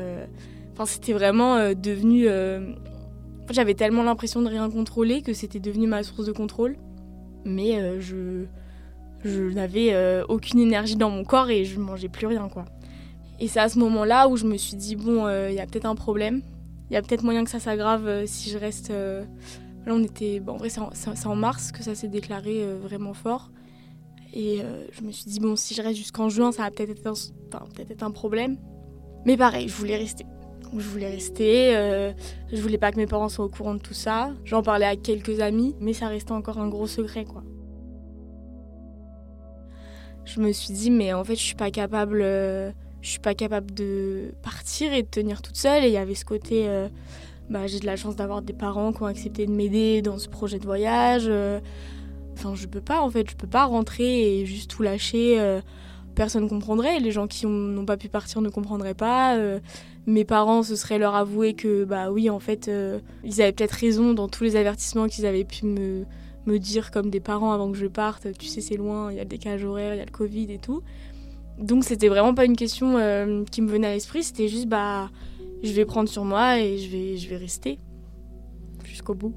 Enfin, 0.76 0.86
c'était 0.86 1.14
vraiment 1.14 1.56
euh, 1.56 1.74
euh, 3.50 3.54
J'avais 3.54 3.74
tellement 3.74 4.04
l'impression 4.04 4.42
de 4.42 4.48
rien 4.48 4.70
contrôler 4.70 5.22
que 5.22 5.34
c'était 5.34 5.60
devenu 5.60 5.88
ma 5.88 6.04
source 6.04 6.26
de 6.26 6.32
contrôle. 6.32 6.78
Mais 7.46 7.80
euh, 7.80 8.00
je, 8.00 9.54
n'avais 9.54 9.94
euh, 9.94 10.24
aucune 10.30 10.60
énergie 10.60 10.96
dans 10.96 11.10
mon 11.10 11.24
corps 11.24 11.50
et 11.50 11.66
je 11.66 11.80
mangeais 11.80 12.10
plus 12.10 12.28
rien, 12.28 12.50
quoi. 12.50 12.66
Et 13.40 13.48
c'est 13.48 13.60
à 13.60 13.70
ce 13.70 13.78
moment-là 13.80 14.28
où 14.30 14.38
je 14.38 14.46
me 14.46 14.58
suis 14.58 14.78
dit, 14.78 14.96
bon, 14.96 15.28
il 15.50 15.54
y 15.54 15.60
a 15.60 15.66
peut-être 15.66 15.86
un 15.86 15.96
problème. 15.96 16.42
Il 16.90 16.94
y 16.94 16.98
a 16.98 17.02
peut-être 17.02 17.24
moyen 17.24 17.44
que 17.44 17.50
ça 17.50 17.60
s'aggrave 17.60 18.08
euh, 18.08 18.24
si 18.28 18.50
je 18.50 18.58
reste. 18.58 18.92
euh, 18.92 19.24
Là, 19.86 19.94
on 19.94 20.04
était. 20.04 20.42
En 20.48 20.58
vrai, 20.58 20.70
c'est 20.70 21.28
en, 21.28 21.36
mars 21.36 21.72
que 21.72 21.84
ça 21.84 21.94
s'est 21.94 22.08
déclaré 22.08 22.64
euh, 22.64 22.80
vraiment 22.82 23.14
fort. 23.14 23.52
Et 24.34 24.62
euh, 24.62 24.86
je 24.92 25.02
me 25.04 25.12
suis 25.12 25.26
dit, 25.26 25.40
bon, 25.40 25.56
si 25.56 25.74
je 25.74 25.82
reste 25.82 25.98
jusqu'en 25.98 26.30
juin, 26.30 26.52
ça 26.52 26.64
va 26.64 26.70
enfin, 26.70 26.74
peut-être 27.74 27.92
être 27.92 28.04
un 28.04 28.12
problème. 28.12 28.58
Mais 29.26 29.38
pareil, 29.38 29.68
je 29.70 29.76
voulais 29.76 29.96
rester. 29.96 30.26
Je 30.78 30.88
voulais 30.90 31.10
rester. 31.10 31.76
euh, 31.76 32.12
je 32.52 32.62
voulais 32.62 32.78
pas 32.78 32.92
que 32.92 32.98
mes 32.98 33.08
parents 33.08 33.30
soient 33.30 33.46
au 33.46 33.50
courant 33.50 33.76
de 33.76 33.80
tout 33.80 33.94
ça. 33.94 34.32
J'en 34.44 34.62
parlais 34.62 34.86
à 34.86 34.96
quelques 34.96 35.40
amis, 35.40 35.76
mais 35.80 35.94
ça 35.94 36.08
restait 36.08 36.34
encore 36.34 36.58
un 36.60 36.68
gros 36.68 36.88
secret, 36.88 37.24
quoi. 37.26 37.44
Je 40.26 40.40
me 40.42 40.52
suis 40.52 40.74
dit, 40.74 40.90
mais 40.92 41.14
en 41.14 41.24
fait, 41.24 41.36
je 41.36 41.42
suis 41.44 41.56
pas 41.56 41.72
capable. 41.72 42.22
euh, 42.22 42.72
je 43.02 43.10
suis 43.10 43.20
pas 43.20 43.36
capable 43.36 43.74
de 43.74 44.34
partir 44.42 44.92
et 44.92 45.04
de 45.04 45.08
tenir 45.08 45.42
toute 45.42 45.56
seule. 45.56 45.84
Et 45.84 45.88
il 45.88 45.94
y 45.94 45.98
avait 45.98 46.16
ce 46.16 46.26
côté. 46.26 46.68
euh, 46.68 46.90
bah, 47.50 47.68
j'ai 47.68 47.80
de 47.80 47.86
la 47.86 47.96
chance 47.96 48.16
d'avoir 48.16 48.42
des 48.42 48.54
parents 48.54 48.92
qui 48.92 49.04
ont 49.04 49.06
accepté 49.06 49.46
de 49.46 49.52
m'aider 49.52 50.02
dans 50.02 50.18
ce 50.18 50.28
projet 50.28 50.58
de 50.60 50.66
voyage. 50.66 51.30
Enfin, 52.34 52.56
je 52.56 52.66
peux 52.68 52.82
pas, 52.82 53.02
en 53.02 53.10
fait. 53.10 53.30
Je 53.30 53.36
peux 53.36 53.48
pas 53.48 53.66
rentrer 53.66 54.40
et 54.40 54.46
juste 54.46 54.72
tout 54.72 54.82
lâcher. 54.84 55.60
Personne 56.16 56.48
comprendrait. 56.50 57.00
Les 57.00 57.12
gens 57.12 57.28
qui 57.28 57.46
ont- 57.46 57.50
n'ont 57.50 57.86
pas 57.86 57.98
pu 57.98 58.10
partir 58.10 58.42
ne 58.42 58.50
comprendraient 58.50 58.94
pas. 58.96 59.36
euh, 59.38 59.60
mes 60.08 60.24
parents, 60.26 60.64
ce 60.64 60.76
serait 60.76 60.98
leur 61.00 61.16
avouer 61.16 61.54
que, 61.54 61.84
bah 61.84 62.12
oui, 62.12 62.30
en 62.30 62.40
fait, 62.40 62.68
euh, 62.68 63.00
ils 63.24 63.42
avaient 63.42 63.52
peut-être 63.52 63.72
raison 63.74 64.14
dans 64.14 64.28
tous 64.28 64.44
les 64.44 64.56
avertissements 64.56 65.08
qu'ils 65.08 65.26
avaient 65.26 65.44
pu 65.46 65.66
me, 65.66 66.06
me 66.46 66.58
dire 66.60 66.92
comme 66.92 67.10
des 67.10 67.20
parents 67.20 67.52
avant 67.54 67.72
que 67.72 67.78
je 67.78 67.88
parte. 67.88 68.28
Tu 68.38 68.46
sais, 68.48 68.62
c'est 68.62 68.78
loin, 68.78 69.12
il 69.12 69.18
y 69.18 69.20
a 69.20 69.24
le 69.24 69.30
décalage 69.30 69.64
horaire, 69.66 69.94
il 69.96 69.98
y 69.98 70.02
a 70.02 70.06
le 70.06 70.12
Covid 70.12 70.52
et 70.52 70.60
tout. 70.60 70.82
Donc, 71.60 71.84
c'était 71.84 72.08
vraiment 72.10 72.34
pas 72.36 72.46
une 72.46 72.56
question 72.56 72.98
euh, 72.98 73.44
qui 73.52 73.62
me 73.62 73.70
venait 73.70 73.88
à 73.88 73.94
l'esprit. 73.94 74.24
C'était 74.24 74.48
juste, 74.48 74.68
bah, 74.68 75.10
je 75.64 75.72
vais 75.72 75.86
prendre 75.86 76.08
sur 76.10 76.24
moi 76.26 76.60
et 76.60 76.78
je 76.78 76.90
vais, 76.92 77.18
je 77.18 77.28
vais 77.30 77.38
rester. 77.38 77.80
jusqu'au 78.84 79.16
bout. 79.16 79.34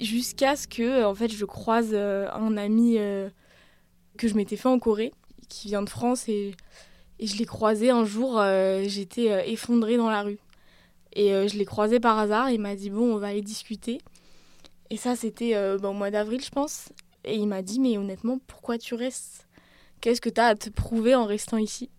Jusqu'à 0.00 0.56
ce 0.56 0.66
que, 0.66 1.04
en 1.04 1.14
fait, 1.14 1.30
je 1.32 1.44
croise 1.44 1.94
un 1.94 2.56
ami 2.56 2.98
que 4.16 4.28
je 4.28 4.34
m'étais 4.34 4.56
fait 4.56 4.68
en 4.68 4.78
Corée, 4.78 5.12
qui 5.48 5.68
vient 5.68 5.82
de 5.82 5.90
France, 5.90 6.28
et, 6.28 6.54
je 7.20 7.36
l'ai 7.36 7.44
croisé 7.44 7.90
un 7.90 8.04
jour, 8.04 8.40
euh, 8.40 8.82
j'étais 8.86 9.50
effondrée 9.52 9.96
dans 9.96 10.10
la 10.10 10.22
rue. 10.22 10.38
Et 11.14 11.28
je 11.28 11.56
l'ai 11.56 11.64
croisé 11.64 12.00
par 12.00 12.18
hasard, 12.18 12.50
il 12.50 12.60
m'a 12.60 12.74
dit, 12.74 12.90
bon, 12.90 13.14
on 13.14 13.18
va 13.18 13.28
aller 13.28 13.42
discuter. 13.42 14.00
Et 14.90 14.96
ça, 14.96 15.14
c'était 15.14 15.54
bon, 15.78 15.90
au 15.90 15.92
mois 15.92 16.10
d'avril, 16.10 16.42
je 16.42 16.50
pense. 16.50 16.88
Et 17.24 17.36
il 17.36 17.46
m'a 17.46 17.62
dit, 17.62 17.78
mais 17.78 17.96
honnêtement, 17.98 18.40
pourquoi 18.46 18.78
tu 18.78 18.94
restes? 18.94 19.46
Qu'est-ce 20.00 20.20
que 20.20 20.30
tu 20.30 20.40
as 20.40 20.46
à 20.46 20.54
te 20.56 20.68
prouver 20.68 21.14
en 21.14 21.26
restant 21.26 21.58
ici? 21.58 21.90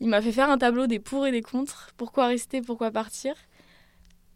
Il 0.00 0.08
m'a 0.08 0.22
fait 0.22 0.32
faire 0.32 0.50
un 0.50 0.58
tableau 0.58 0.86
des 0.86 0.98
pour 0.98 1.26
et 1.26 1.32
des 1.32 1.42
contre. 1.42 1.90
Pourquoi 1.96 2.26
rester, 2.26 2.60
pourquoi 2.60 2.90
partir? 2.90 3.34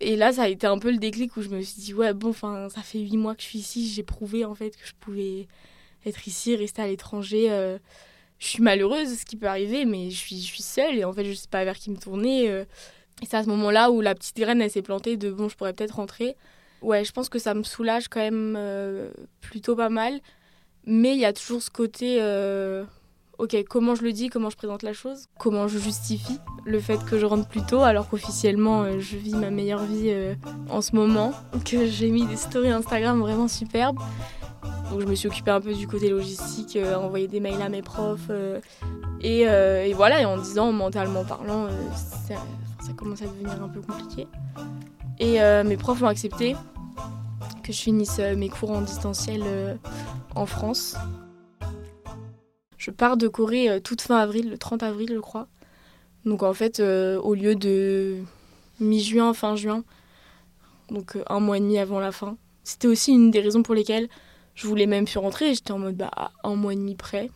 Et 0.00 0.16
là, 0.16 0.32
ça 0.32 0.42
a 0.42 0.48
été 0.48 0.66
un 0.66 0.78
peu 0.78 0.90
le 0.90 0.98
déclic 0.98 1.36
où 1.36 1.42
je 1.42 1.48
me 1.48 1.60
suis 1.62 1.80
dit, 1.80 1.94
ouais, 1.94 2.12
bon, 2.12 2.32
ça 2.32 2.82
fait 2.82 2.98
huit 2.98 3.16
mois 3.16 3.34
que 3.34 3.42
je 3.42 3.46
suis 3.46 3.58
ici, 3.60 3.88
j'ai 3.88 4.02
prouvé 4.02 4.44
en 4.44 4.54
fait 4.54 4.70
que 4.70 4.86
je 4.86 4.92
pouvais 5.00 5.48
être 6.06 6.26
ici, 6.26 6.56
rester 6.56 6.82
à 6.82 6.86
l'étranger. 6.86 7.50
Euh, 7.50 7.78
je 8.38 8.46
suis 8.46 8.62
malheureuse, 8.62 9.18
ce 9.18 9.24
qui 9.24 9.36
peut 9.36 9.46
arriver, 9.46 9.84
mais 9.84 10.10
je 10.10 10.16
suis, 10.16 10.62
seule 10.62 10.98
et 10.98 11.04
en 11.04 11.12
fait, 11.12 11.24
je 11.24 11.32
sais 11.32 11.48
pas 11.48 11.64
vers 11.64 11.76
qui 11.76 11.90
me 11.90 11.96
tourner. 11.96 12.50
Euh. 12.50 12.64
et 13.22 13.26
c'est 13.26 13.36
à 13.36 13.44
ce 13.44 13.48
moment-là 13.48 13.90
où 13.90 14.00
la 14.00 14.14
petite 14.14 14.36
graine, 14.36 14.66
s'est 14.68 14.82
plantée 14.82 15.16
de, 15.16 15.30
bon, 15.30 15.48
je 15.48 15.56
pourrais 15.56 15.72
peut-être 15.72 15.96
rentrer. 15.96 16.36
Ouais, 16.82 17.04
je 17.04 17.12
pense 17.12 17.28
que 17.28 17.38
ça 17.38 17.54
me 17.54 17.62
soulage 17.62 18.08
quand 18.08 18.20
même 18.20 18.54
euh, 18.56 19.10
plutôt 19.40 19.74
pas 19.74 19.88
mal. 19.88 20.20
Mais 20.84 21.14
il 21.14 21.18
y 21.18 21.24
a 21.24 21.32
toujours 21.32 21.62
ce 21.62 21.70
côté 21.70 22.20
ok, 23.38 23.64
comment 23.68 23.94
je 23.94 24.02
le 24.02 24.12
dis, 24.12 24.28
comment 24.28 24.50
je 24.50 24.56
présente 24.56 24.82
la 24.82 24.92
chose, 24.92 25.26
comment 25.38 25.66
je 25.68 25.78
justifie 25.78 26.38
le 26.64 26.78
fait 26.80 27.04
que 27.04 27.18
je 27.18 27.26
rentre 27.26 27.48
plus 27.48 27.60
tôt 27.66 27.80
alors 27.80 28.08
qu'officiellement 28.08 28.98
je 28.98 29.16
vis 29.16 29.34
ma 29.34 29.50
meilleure 29.50 29.84
vie 29.84 30.14
en 30.70 30.80
ce 30.80 30.94
moment, 30.94 31.32
que 31.64 31.86
j'ai 31.86 32.10
mis 32.10 32.24
des 32.24 32.36
stories 32.36 32.70
Instagram 32.70 33.18
vraiment 33.18 33.48
superbes. 33.48 33.98
Donc 34.90 35.00
je 35.00 35.06
me 35.06 35.14
suis 35.14 35.28
occupée 35.28 35.50
un 35.50 35.60
peu 35.60 35.74
du 35.74 35.86
côté 35.86 36.08
logistique, 36.08 36.76
euh, 36.76 36.94
envoyer 36.94 37.28
des 37.28 37.40
mails 37.40 37.60
à 37.62 37.68
mes 37.68 37.82
profs. 37.82 38.30
Et, 39.20 39.40
et, 39.40 39.92
voilà, 39.94 40.20
et 40.20 40.24
en 40.24 40.38
disant 40.38 40.72
mentalement 40.72 41.24
parlant, 41.24 41.68
ça, 41.94 42.34
ça, 42.80 42.92
commence 42.92 43.22
à 43.22 43.26
devenir 43.26 43.62
un 43.62 43.68
peu 43.68 43.80
compliqué. 43.80 44.28
Et 45.18 45.38
mes 45.64 45.76
profs 45.76 46.02
ont 46.02 46.06
accepté 46.06 46.54
que 47.62 47.72
je 47.72 47.80
finisse 47.80 48.18
mes 48.18 48.48
cours 48.48 48.70
en 48.70 48.82
distanciel 48.82 49.42
en 50.36 50.46
France. 50.46 50.96
Je 52.86 52.92
pars 52.92 53.16
de 53.16 53.26
Corée 53.26 53.68
euh, 53.68 53.80
toute 53.80 54.00
fin 54.00 54.16
avril, 54.16 54.48
le 54.48 54.58
30 54.58 54.84
avril, 54.84 55.10
je 55.12 55.18
crois. 55.18 55.48
Donc 56.24 56.44
en 56.44 56.54
fait, 56.54 56.78
euh, 56.78 57.18
au 57.20 57.34
lieu 57.34 57.56
de 57.56 58.18
mi-juin, 58.78 59.34
fin 59.34 59.56
juin, 59.56 59.82
donc 60.90 61.16
euh, 61.16 61.24
un 61.28 61.40
mois 61.40 61.56
et 61.56 61.60
demi 61.60 61.78
avant 61.78 61.98
la 61.98 62.12
fin. 62.12 62.36
C'était 62.62 62.86
aussi 62.86 63.12
une 63.12 63.32
des 63.32 63.40
raisons 63.40 63.64
pour 63.64 63.74
lesquelles 63.74 64.08
je 64.56 64.66
voulais 64.66 64.86
même 64.86 65.04
plus 65.04 65.18
rentrer. 65.18 65.54
J'étais 65.54 65.70
en 65.70 65.78
mode, 65.78 65.96
bah, 65.96 66.32
un 66.42 66.56
mois 66.56 66.72
et 66.72 66.76
demi 66.76 66.96
près. 66.96 67.30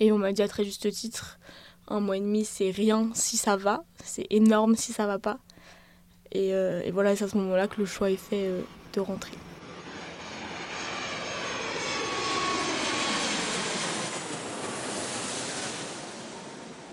Et 0.00 0.10
on 0.10 0.18
m'a 0.18 0.32
dit 0.32 0.42
à 0.42 0.48
très 0.48 0.64
juste 0.64 0.90
titre, 0.90 1.38
un 1.86 2.00
mois 2.00 2.16
et 2.16 2.20
demi, 2.20 2.44
c'est 2.44 2.70
rien 2.70 3.10
si 3.14 3.36
ça 3.36 3.56
va, 3.56 3.84
c'est 4.02 4.26
énorme 4.30 4.74
si 4.74 4.92
ça 4.92 5.06
va 5.06 5.20
pas. 5.20 5.38
Et, 6.32 6.48
et 6.48 6.90
voilà, 6.90 7.14
c'est 7.14 7.24
à 7.24 7.28
ce 7.28 7.36
moment-là 7.38 7.68
que 7.68 7.78
le 7.78 7.86
choix 7.86 8.10
est 8.10 8.16
fait 8.16 8.50
de 8.92 9.00
rentrer. 9.00 9.32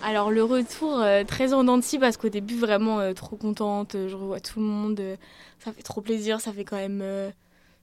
Alors 0.04 0.30
le 0.30 0.44
retour 0.44 1.00
euh, 1.00 1.24
très 1.24 1.54
en 1.54 1.64
denti 1.64 1.98
parce 1.98 2.18
qu'au 2.18 2.28
début 2.28 2.58
vraiment 2.58 3.00
euh, 3.00 3.14
trop 3.14 3.36
contente, 3.36 3.94
euh, 3.94 4.06
je 4.06 4.14
revois 4.14 4.38
tout 4.38 4.60
le 4.60 4.66
monde, 4.66 5.00
ça 5.60 5.72
fait 5.72 5.82
trop 5.82 6.02
plaisir, 6.02 6.42
ça 6.42 6.52
fait 6.52 6.64
quand 6.64 6.76
même... 6.76 7.02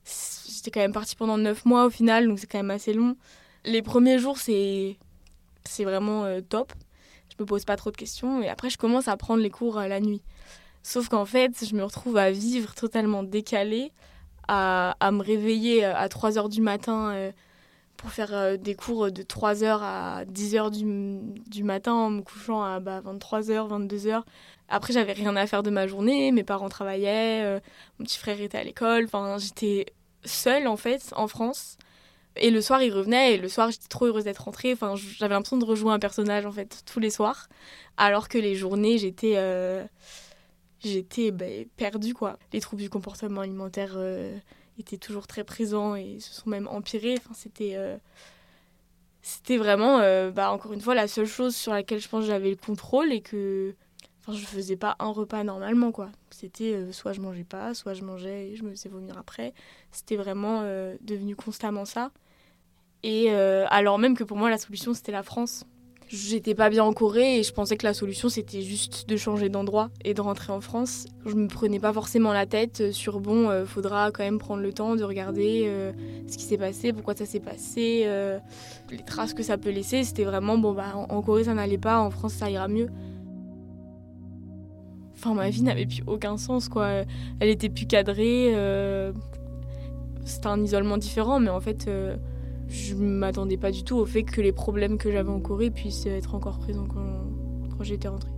J'étais 0.04 0.70
quand 0.70 0.80
même 0.80 0.92
partie 0.92 1.16
pendant 1.16 1.38
9 1.38 1.64
mois 1.64 1.86
au 1.86 1.90
final, 1.90 2.28
donc 2.28 2.38
c'est 2.38 2.46
quand 2.46 2.58
même 2.58 2.70
assez 2.70 2.92
long. 2.92 3.16
Les 3.64 3.82
premiers 3.82 4.18
jours 4.18 4.38
c'est 4.38 4.98
c'est 5.64 5.84
vraiment 5.84 6.40
top, 6.42 6.72
je 7.30 7.36
me 7.42 7.46
pose 7.46 7.64
pas 7.64 7.76
trop 7.76 7.90
de 7.90 7.96
questions 7.96 8.42
et 8.42 8.48
après 8.48 8.70
je 8.70 8.78
commence 8.78 9.06
à 9.08 9.16
prendre 9.16 9.42
les 9.42 9.50
cours 9.50 9.78
la 9.78 10.00
nuit. 10.00 10.22
Sauf 10.82 11.08
qu'en 11.08 11.24
fait 11.24 11.64
je 11.64 11.74
me 11.74 11.84
retrouve 11.84 12.16
à 12.16 12.30
vivre 12.30 12.74
totalement 12.74 13.22
décalée, 13.22 13.92
à, 14.48 14.96
à 14.98 15.12
me 15.12 15.22
réveiller 15.22 15.84
à 15.84 16.08
3 16.08 16.38
heures 16.38 16.48
du 16.48 16.60
matin 16.60 17.32
pour 18.02 18.10
faire 18.10 18.34
euh, 18.34 18.56
des 18.56 18.74
cours 18.74 19.12
de 19.12 19.22
3h 19.22 19.78
à 19.80 20.24
10h 20.24 20.70
du, 20.72 21.40
du 21.48 21.62
matin 21.62 21.92
en 21.92 22.10
me 22.10 22.20
couchant 22.20 22.60
à 22.60 22.80
bah, 22.80 23.00
23h, 23.00 23.68
22h. 23.86 24.22
Après, 24.68 24.92
j'avais 24.92 25.12
rien 25.12 25.36
à 25.36 25.46
faire 25.46 25.62
de 25.62 25.70
ma 25.70 25.86
journée, 25.86 26.32
mes 26.32 26.42
parents 26.42 26.68
travaillaient, 26.68 27.44
euh, 27.44 27.60
mon 27.98 28.04
petit 28.04 28.18
frère 28.18 28.40
était 28.40 28.58
à 28.58 28.64
l'école, 28.64 29.04
enfin, 29.04 29.36
j'étais 29.38 29.86
seule 30.24 30.66
en 30.66 30.76
fait 30.76 31.12
en 31.14 31.28
France. 31.28 31.78
Et 32.34 32.50
le 32.50 32.60
soir, 32.60 32.82
il 32.82 32.92
revenait, 32.92 33.34
et 33.34 33.38
le 33.38 33.48
soir, 33.48 33.70
j'étais 33.70 33.86
trop 33.88 34.06
heureuse 34.06 34.24
d'être 34.24 34.44
rentrée. 34.44 34.72
Enfin, 34.72 34.94
j'avais 34.96 35.34
l'impression 35.34 35.58
de 35.58 35.64
rejouer 35.64 35.92
un 35.92 36.00
personnage 36.00 36.44
en 36.44 36.52
fait 36.52 36.82
tous 36.92 36.98
les 36.98 37.10
soirs, 37.10 37.48
alors 37.98 38.28
que 38.28 38.38
les 38.38 38.56
journées, 38.56 38.98
j'étais 38.98 39.34
euh, 39.36 39.84
j'étais 40.80 41.30
bah, 41.30 41.46
perdue 41.76 42.14
quoi. 42.14 42.36
Les 42.52 42.60
troubles 42.60 42.82
du 42.82 42.90
comportement 42.90 43.42
alimentaire 43.42 43.92
étaient 44.78 44.98
toujours 44.98 45.26
très 45.26 45.44
présents 45.44 45.94
et 45.94 46.20
se 46.20 46.32
sont 46.32 46.50
même 46.50 46.68
empirés. 46.68 47.14
Enfin, 47.18 47.34
c'était 47.34 47.72
euh, 47.76 47.96
c'était 49.22 49.56
vraiment, 49.56 49.98
euh, 50.00 50.30
bah, 50.30 50.50
encore 50.50 50.72
une 50.72 50.80
fois, 50.80 50.94
la 50.94 51.08
seule 51.08 51.26
chose 51.26 51.54
sur 51.54 51.72
laquelle 51.72 52.00
je 52.00 52.08
pense 52.08 52.24
j'avais 52.24 52.50
le 52.50 52.56
contrôle 52.56 53.12
et 53.12 53.20
que 53.20 53.74
enfin, 54.20 54.32
je 54.36 54.44
faisais 54.44 54.76
pas 54.76 54.96
un 54.98 55.10
repas 55.10 55.44
normalement. 55.44 55.92
quoi. 55.92 56.10
C'était 56.30 56.74
euh, 56.74 56.92
soit 56.92 57.12
je 57.12 57.20
mangeais 57.20 57.44
pas, 57.44 57.74
soit 57.74 57.94
je 57.94 58.02
mangeais 58.02 58.50
et 58.50 58.56
je 58.56 58.64
me 58.64 58.70
faisais 58.70 58.88
vomir 58.88 59.18
après. 59.18 59.54
C'était 59.90 60.16
vraiment 60.16 60.62
devenu 61.00 61.36
constamment 61.36 61.84
ça. 61.84 62.10
Et 63.04 63.30
alors 63.30 63.98
même 63.98 64.16
que 64.16 64.24
pour 64.24 64.36
moi, 64.36 64.48
la 64.48 64.58
solution, 64.58 64.94
c'était 64.94 65.12
la 65.12 65.22
France 65.22 65.64
j'étais 66.12 66.54
pas 66.54 66.68
bien 66.68 66.84
en 66.84 66.92
Corée 66.92 67.38
et 67.38 67.42
je 67.42 67.52
pensais 67.52 67.76
que 67.76 67.86
la 67.86 67.94
solution 67.94 68.28
c'était 68.28 68.60
juste 68.60 69.08
de 69.08 69.16
changer 69.16 69.48
d'endroit 69.48 69.88
et 70.04 70.12
de 70.12 70.20
rentrer 70.20 70.52
en 70.52 70.60
France. 70.60 71.06
Je 71.24 71.34
me 71.34 71.48
prenais 71.48 71.80
pas 71.80 71.92
forcément 71.92 72.32
la 72.32 72.44
tête 72.44 72.92
sur 72.92 73.20
bon, 73.20 73.48
euh, 73.48 73.64
faudra 73.64 74.10
quand 74.10 74.22
même 74.22 74.38
prendre 74.38 74.62
le 74.62 74.72
temps 74.72 74.94
de 74.94 75.04
regarder 75.04 75.64
euh, 75.66 75.92
ce 76.28 76.36
qui 76.36 76.44
s'est 76.44 76.58
passé, 76.58 76.92
pourquoi 76.92 77.14
ça 77.14 77.24
s'est 77.24 77.40
passé, 77.40 78.02
euh, 78.04 78.38
les 78.90 78.98
traces 78.98 79.32
que 79.32 79.42
ça 79.42 79.56
peut 79.56 79.70
laisser. 79.70 80.04
C'était 80.04 80.24
vraiment 80.24 80.58
bon, 80.58 80.72
bah 80.72 80.94
en, 80.94 81.22
Corée 81.22 81.44
ça 81.44 81.54
n'allait 81.54 81.78
pas, 81.78 81.98
en 81.98 82.10
France 82.10 82.34
ça 82.34 82.50
ira 82.50 82.68
mieux. 82.68 82.88
Enfin, 85.14 85.34
ma 85.34 85.48
vie 85.48 85.62
n'avait 85.62 85.86
plus 85.86 86.02
aucun 86.06 86.36
sens 86.36 86.68
quoi. 86.68 87.04
Elle 87.40 87.48
était 87.48 87.70
plus 87.70 87.86
cadrée. 87.86 88.54
C'était 90.24 90.48
un 90.48 90.62
isolement 90.62 90.98
différent, 90.98 91.40
mais 91.40 91.50
en 91.50 91.60
fait 91.60 91.88
je 92.68 92.94
m'attendais 92.94 93.56
pas 93.56 93.70
du 93.70 93.84
tout 93.84 93.96
au 93.96 94.06
fait 94.06 94.22
que 94.22 94.40
les 94.40 94.52
problèmes 94.52 94.98
que 94.98 95.10
j'avais 95.10 95.30
en 95.30 95.40
Corée 95.40 95.70
puissent 95.70 96.06
être 96.06 96.34
encore 96.34 96.58
présents 96.58 96.86
quand, 96.86 97.82
j'étais 97.82 98.06
rentrée. 98.06 98.30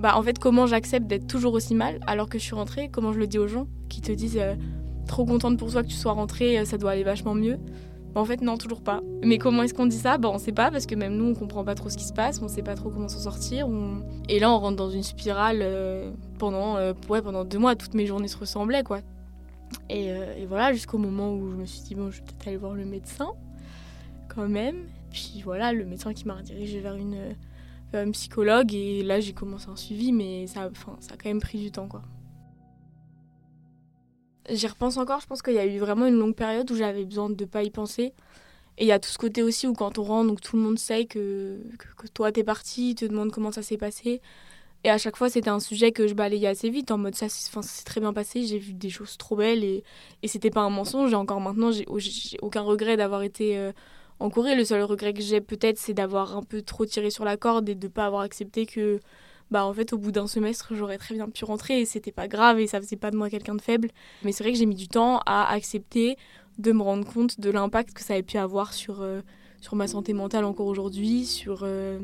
Bah 0.00 0.18
en 0.18 0.22
fait 0.22 0.38
comment 0.38 0.66
j'accepte 0.66 1.06
d'être 1.06 1.26
toujours 1.26 1.54
aussi 1.54 1.74
mal 1.74 1.98
alors 2.06 2.28
que 2.28 2.38
je 2.38 2.44
suis 2.44 2.54
rentrée, 2.54 2.90
comment 2.92 3.14
je 3.14 3.18
le 3.18 3.26
dis 3.26 3.38
aux 3.38 3.46
gens 3.46 3.68
qui 3.88 4.02
te 4.02 4.12
disent 4.12 4.36
euh, 4.38 4.54
trop 5.08 5.24
contente 5.24 5.58
pour 5.58 5.72
toi 5.72 5.82
que 5.82 5.88
tu 5.88 5.94
sois 5.94 6.12
rentrée, 6.12 6.58
euh, 6.58 6.66
ça 6.66 6.76
doit 6.76 6.90
aller 6.90 7.04
vachement 7.04 7.34
mieux? 7.34 7.58
Bah, 8.14 8.20
en 8.20 8.26
fait 8.26 8.42
non 8.42 8.58
toujours 8.58 8.82
pas. 8.82 9.00
Mais 9.24 9.38
comment 9.38 9.62
est-ce 9.62 9.72
qu'on 9.72 9.86
dit 9.86 9.96
ça? 9.96 10.18
Bah 10.18 10.28
on 10.30 10.36
sait 10.36 10.52
pas 10.52 10.70
parce 10.70 10.84
que 10.84 10.94
même 10.94 11.16
nous 11.16 11.24
on 11.24 11.34
comprend 11.34 11.64
pas 11.64 11.74
trop 11.74 11.88
ce 11.88 11.96
qui 11.96 12.04
se 12.04 12.12
passe, 12.12 12.42
on 12.42 12.48
sait 12.48 12.62
pas 12.62 12.74
trop 12.74 12.90
comment 12.90 13.08
s'en 13.08 13.20
sortir. 13.20 13.66
Et 14.28 14.38
là 14.38 14.52
on 14.52 14.58
rentre 14.58 14.76
dans 14.76 14.90
une 14.90 15.02
spirale 15.02 15.60
euh, 15.62 16.10
pendant 16.38 16.76
ouais, 17.08 17.22
pendant 17.22 17.46
deux 17.46 17.58
mois, 17.58 17.74
toutes 17.74 17.94
mes 17.94 18.04
journées 18.04 18.28
se 18.28 18.36
ressemblaient 18.36 18.82
quoi. 18.82 19.00
Euh, 19.90 20.34
et, 20.36 20.46
voilà, 20.46 20.72
jusqu'au 20.72 20.98
moment 20.98 21.34
où 21.34 21.50
je 21.50 21.56
me 21.56 21.66
suis 21.66 21.80
dit, 21.82 21.94
bon, 21.94 22.10
je 22.10 22.18
vais 22.18 22.24
peut-être 22.24 22.48
aller 22.48 22.56
voir 22.56 22.74
le 22.74 22.84
médecin, 22.84 23.32
quand 24.28 24.48
même. 24.48 24.86
Puis 25.10 25.42
voilà, 25.44 25.72
le 25.72 25.84
médecin 25.84 26.12
qui 26.12 26.26
m'a 26.26 26.34
redirigé 26.34 26.80
vers 26.80 26.96
une, 26.96 27.36
vers 27.92 28.10
psychologue, 28.12 28.74
et 28.74 29.02
là 29.02 29.20
j'ai 29.20 29.32
commencé 29.32 29.68
un 29.68 29.76
suivi, 29.76 30.12
mais 30.12 30.46
ça, 30.46 30.68
enfin, 30.70 30.96
ça 31.00 31.14
a 31.14 31.16
quand 31.16 31.28
même 31.28 31.40
pris 31.40 31.58
du 31.58 31.70
temps, 31.70 31.88
quoi. 31.88 32.02
J'y 34.48 34.66
repense 34.68 34.96
encore, 34.96 35.20
je 35.20 35.26
pense 35.26 35.42
qu'il 35.42 35.54
y 35.54 35.58
a 35.58 35.66
eu 35.66 35.78
vraiment 35.78 36.06
une 36.06 36.18
longue 36.18 36.36
période 36.36 36.70
où 36.70 36.76
j'avais 36.76 37.04
besoin 37.04 37.28
de 37.28 37.42
ne 37.42 37.48
pas 37.48 37.64
y 37.64 37.70
penser. 37.70 38.12
Et 38.78 38.84
il 38.84 38.86
y 38.86 38.92
a 38.92 38.98
tout 38.98 39.08
ce 39.08 39.18
côté 39.18 39.42
aussi 39.42 39.66
où 39.66 39.72
quand 39.72 39.98
on 39.98 40.04
rentre, 40.04 40.28
donc 40.28 40.40
tout 40.40 40.56
le 40.56 40.62
monde 40.62 40.78
sait 40.78 41.06
que, 41.06 41.58
que, 41.78 42.02
que 42.02 42.06
toi 42.08 42.30
t'es 42.30 42.44
parti, 42.44 42.94
te 42.94 43.04
demande 43.06 43.32
comment 43.32 43.50
ça 43.50 43.62
s'est 43.62 43.78
passé. 43.78 44.20
Et 44.84 44.90
à 44.90 44.98
chaque 44.98 45.16
fois, 45.16 45.28
c'était 45.28 45.50
un 45.50 45.60
sujet 45.60 45.90
que 45.90 46.06
je 46.06 46.14
balayais 46.14 46.46
assez 46.46 46.70
vite, 46.70 46.90
en 46.90 46.98
mode 46.98 47.14
ça, 47.14 47.28
s'est 47.28 47.84
très 47.84 48.00
bien 48.00 48.12
passé, 48.12 48.46
j'ai 48.46 48.58
vu 48.58 48.72
des 48.72 48.90
choses 48.90 49.16
trop 49.16 49.34
belles 49.34 49.64
et, 49.64 49.82
et 50.22 50.28
c'était 50.28 50.50
pas 50.50 50.60
un 50.60 50.70
mensonge. 50.70 51.12
Et 51.12 51.16
encore 51.16 51.40
maintenant, 51.40 51.72
j'ai 51.72 51.86
aucun 52.40 52.60
regret 52.62 52.96
d'avoir 52.96 53.22
été 53.22 53.58
euh, 53.58 53.72
en 54.20 54.30
Corée. 54.30 54.54
Le 54.54 54.64
seul 54.64 54.82
regret 54.82 55.12
que 55.12 55.22
j'ai 55.22 55.40
peut-être, 55.40 55.78
c'est 55.78 55.94
d'avoir 55.94 56.36
un 56.36 56.42
peu 56.42 56.62
trop 56.62 56.86
tiré 56.86 57.10
sur 57.10 57.24
la 57.24 57.36
corde 57.36 57.68
et 57.68 57.74
de 57.74 57.88
pas 57.88 58.06
avoir 58.06 58.22
accepté 58.22 58.64
que, 58.64 59.00
bah 59.50 59.64
en 59.64 59.72
fait, 59.72 59.92
au 59.92 59.98
bout 59.98 60.12
d'un 60.12 60.28
semestre, 60.28 60.74
j'aurais 60.74 60.98
très 60.98 61.14
bien 61.14 61.28
pu 61.28 61.44
rentrer 61.44 61.80
et 61.80 61.84
c'était 61.84 62.12
pas 62.12 62.28
grave 62.28 62.60
et 62.60 62.66
ça 62.68 62.80
faisait 62.80 62.96
pas 62.96 63.10
de 63.10 63.16
moi 63.16 63.28
quelqu'un 63.28 63.56
de 63.56 63.62
faible. 63.62 63.88
Mais 64.22 64.30
c'est 64.30 64.44
vrai 64.44 64.52
que 64.52 64.58
j'ai 64.58 64.66
mis 64.66 64.76
du 64.76 64.88
temps 64.88 65.20
à 65.26 65.50
accepter 65.52 66.16
de 66.58 66.72
me 66.72 66.82
rendre 66.82 67.06
compte 67.12 67.40
de 67.40 67.50
l'impact 67.50 67.92
que 67.92 68.02
ça 68.02 68.14
avait 68.14 68.22
pu 68.22 68.38
avoir 68.38 68.72
sur, 68.72 69.02
euh, 69.02 69.20
sur 69.60 69.74
ma 69.74 69.88
santé 69.88 70.12
mentale 70.12 70.44
encore 70.44 70.66
aujourd'hui, 70.66 71.26
sur. 71.26 71.60
Euh, 71.62 71.98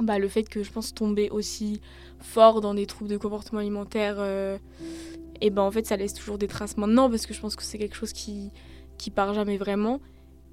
bah, 0.00 0.18
le 0.18 0.28
fait 0.28 0.44
que 0.44 0.62
je 0.62 0.70
pense 0.70 0.94
tomber 0.94 1.30
aussi 1.30 1.80
fort 2.20 2.60
dans 2.60 2.74
des 2.74 2.86
troubles 2.86 3.10
de 3.10 3.16
comportement 3.16 3.60
alimentaire, 3.60 4.16
euh, 4.18 4.58
et 5.40 5.50
ben 5.50 5.62
en 5.62 5.70
fait 5.70 5.86
ça 5.86 5.96
laisse 5.96 6.14
toujours 6.14 6.38
des 6.38 6.48
traces 6.48 6.76
maintenant 6.76 7.08
parce 7.08 7.26
que 7.26 7.34
je 7.34 7.40
pense 7.40 7.56
que 7.56 7.62
c'est 7.62 7.78
quelque 7.78 7.96
chose 7.96 8.12
qui, 8.12 8.50
qui 8.96 9.10
part 9.10 9.34
jamais 9.34 9.56
vraiment. 9.56 10.00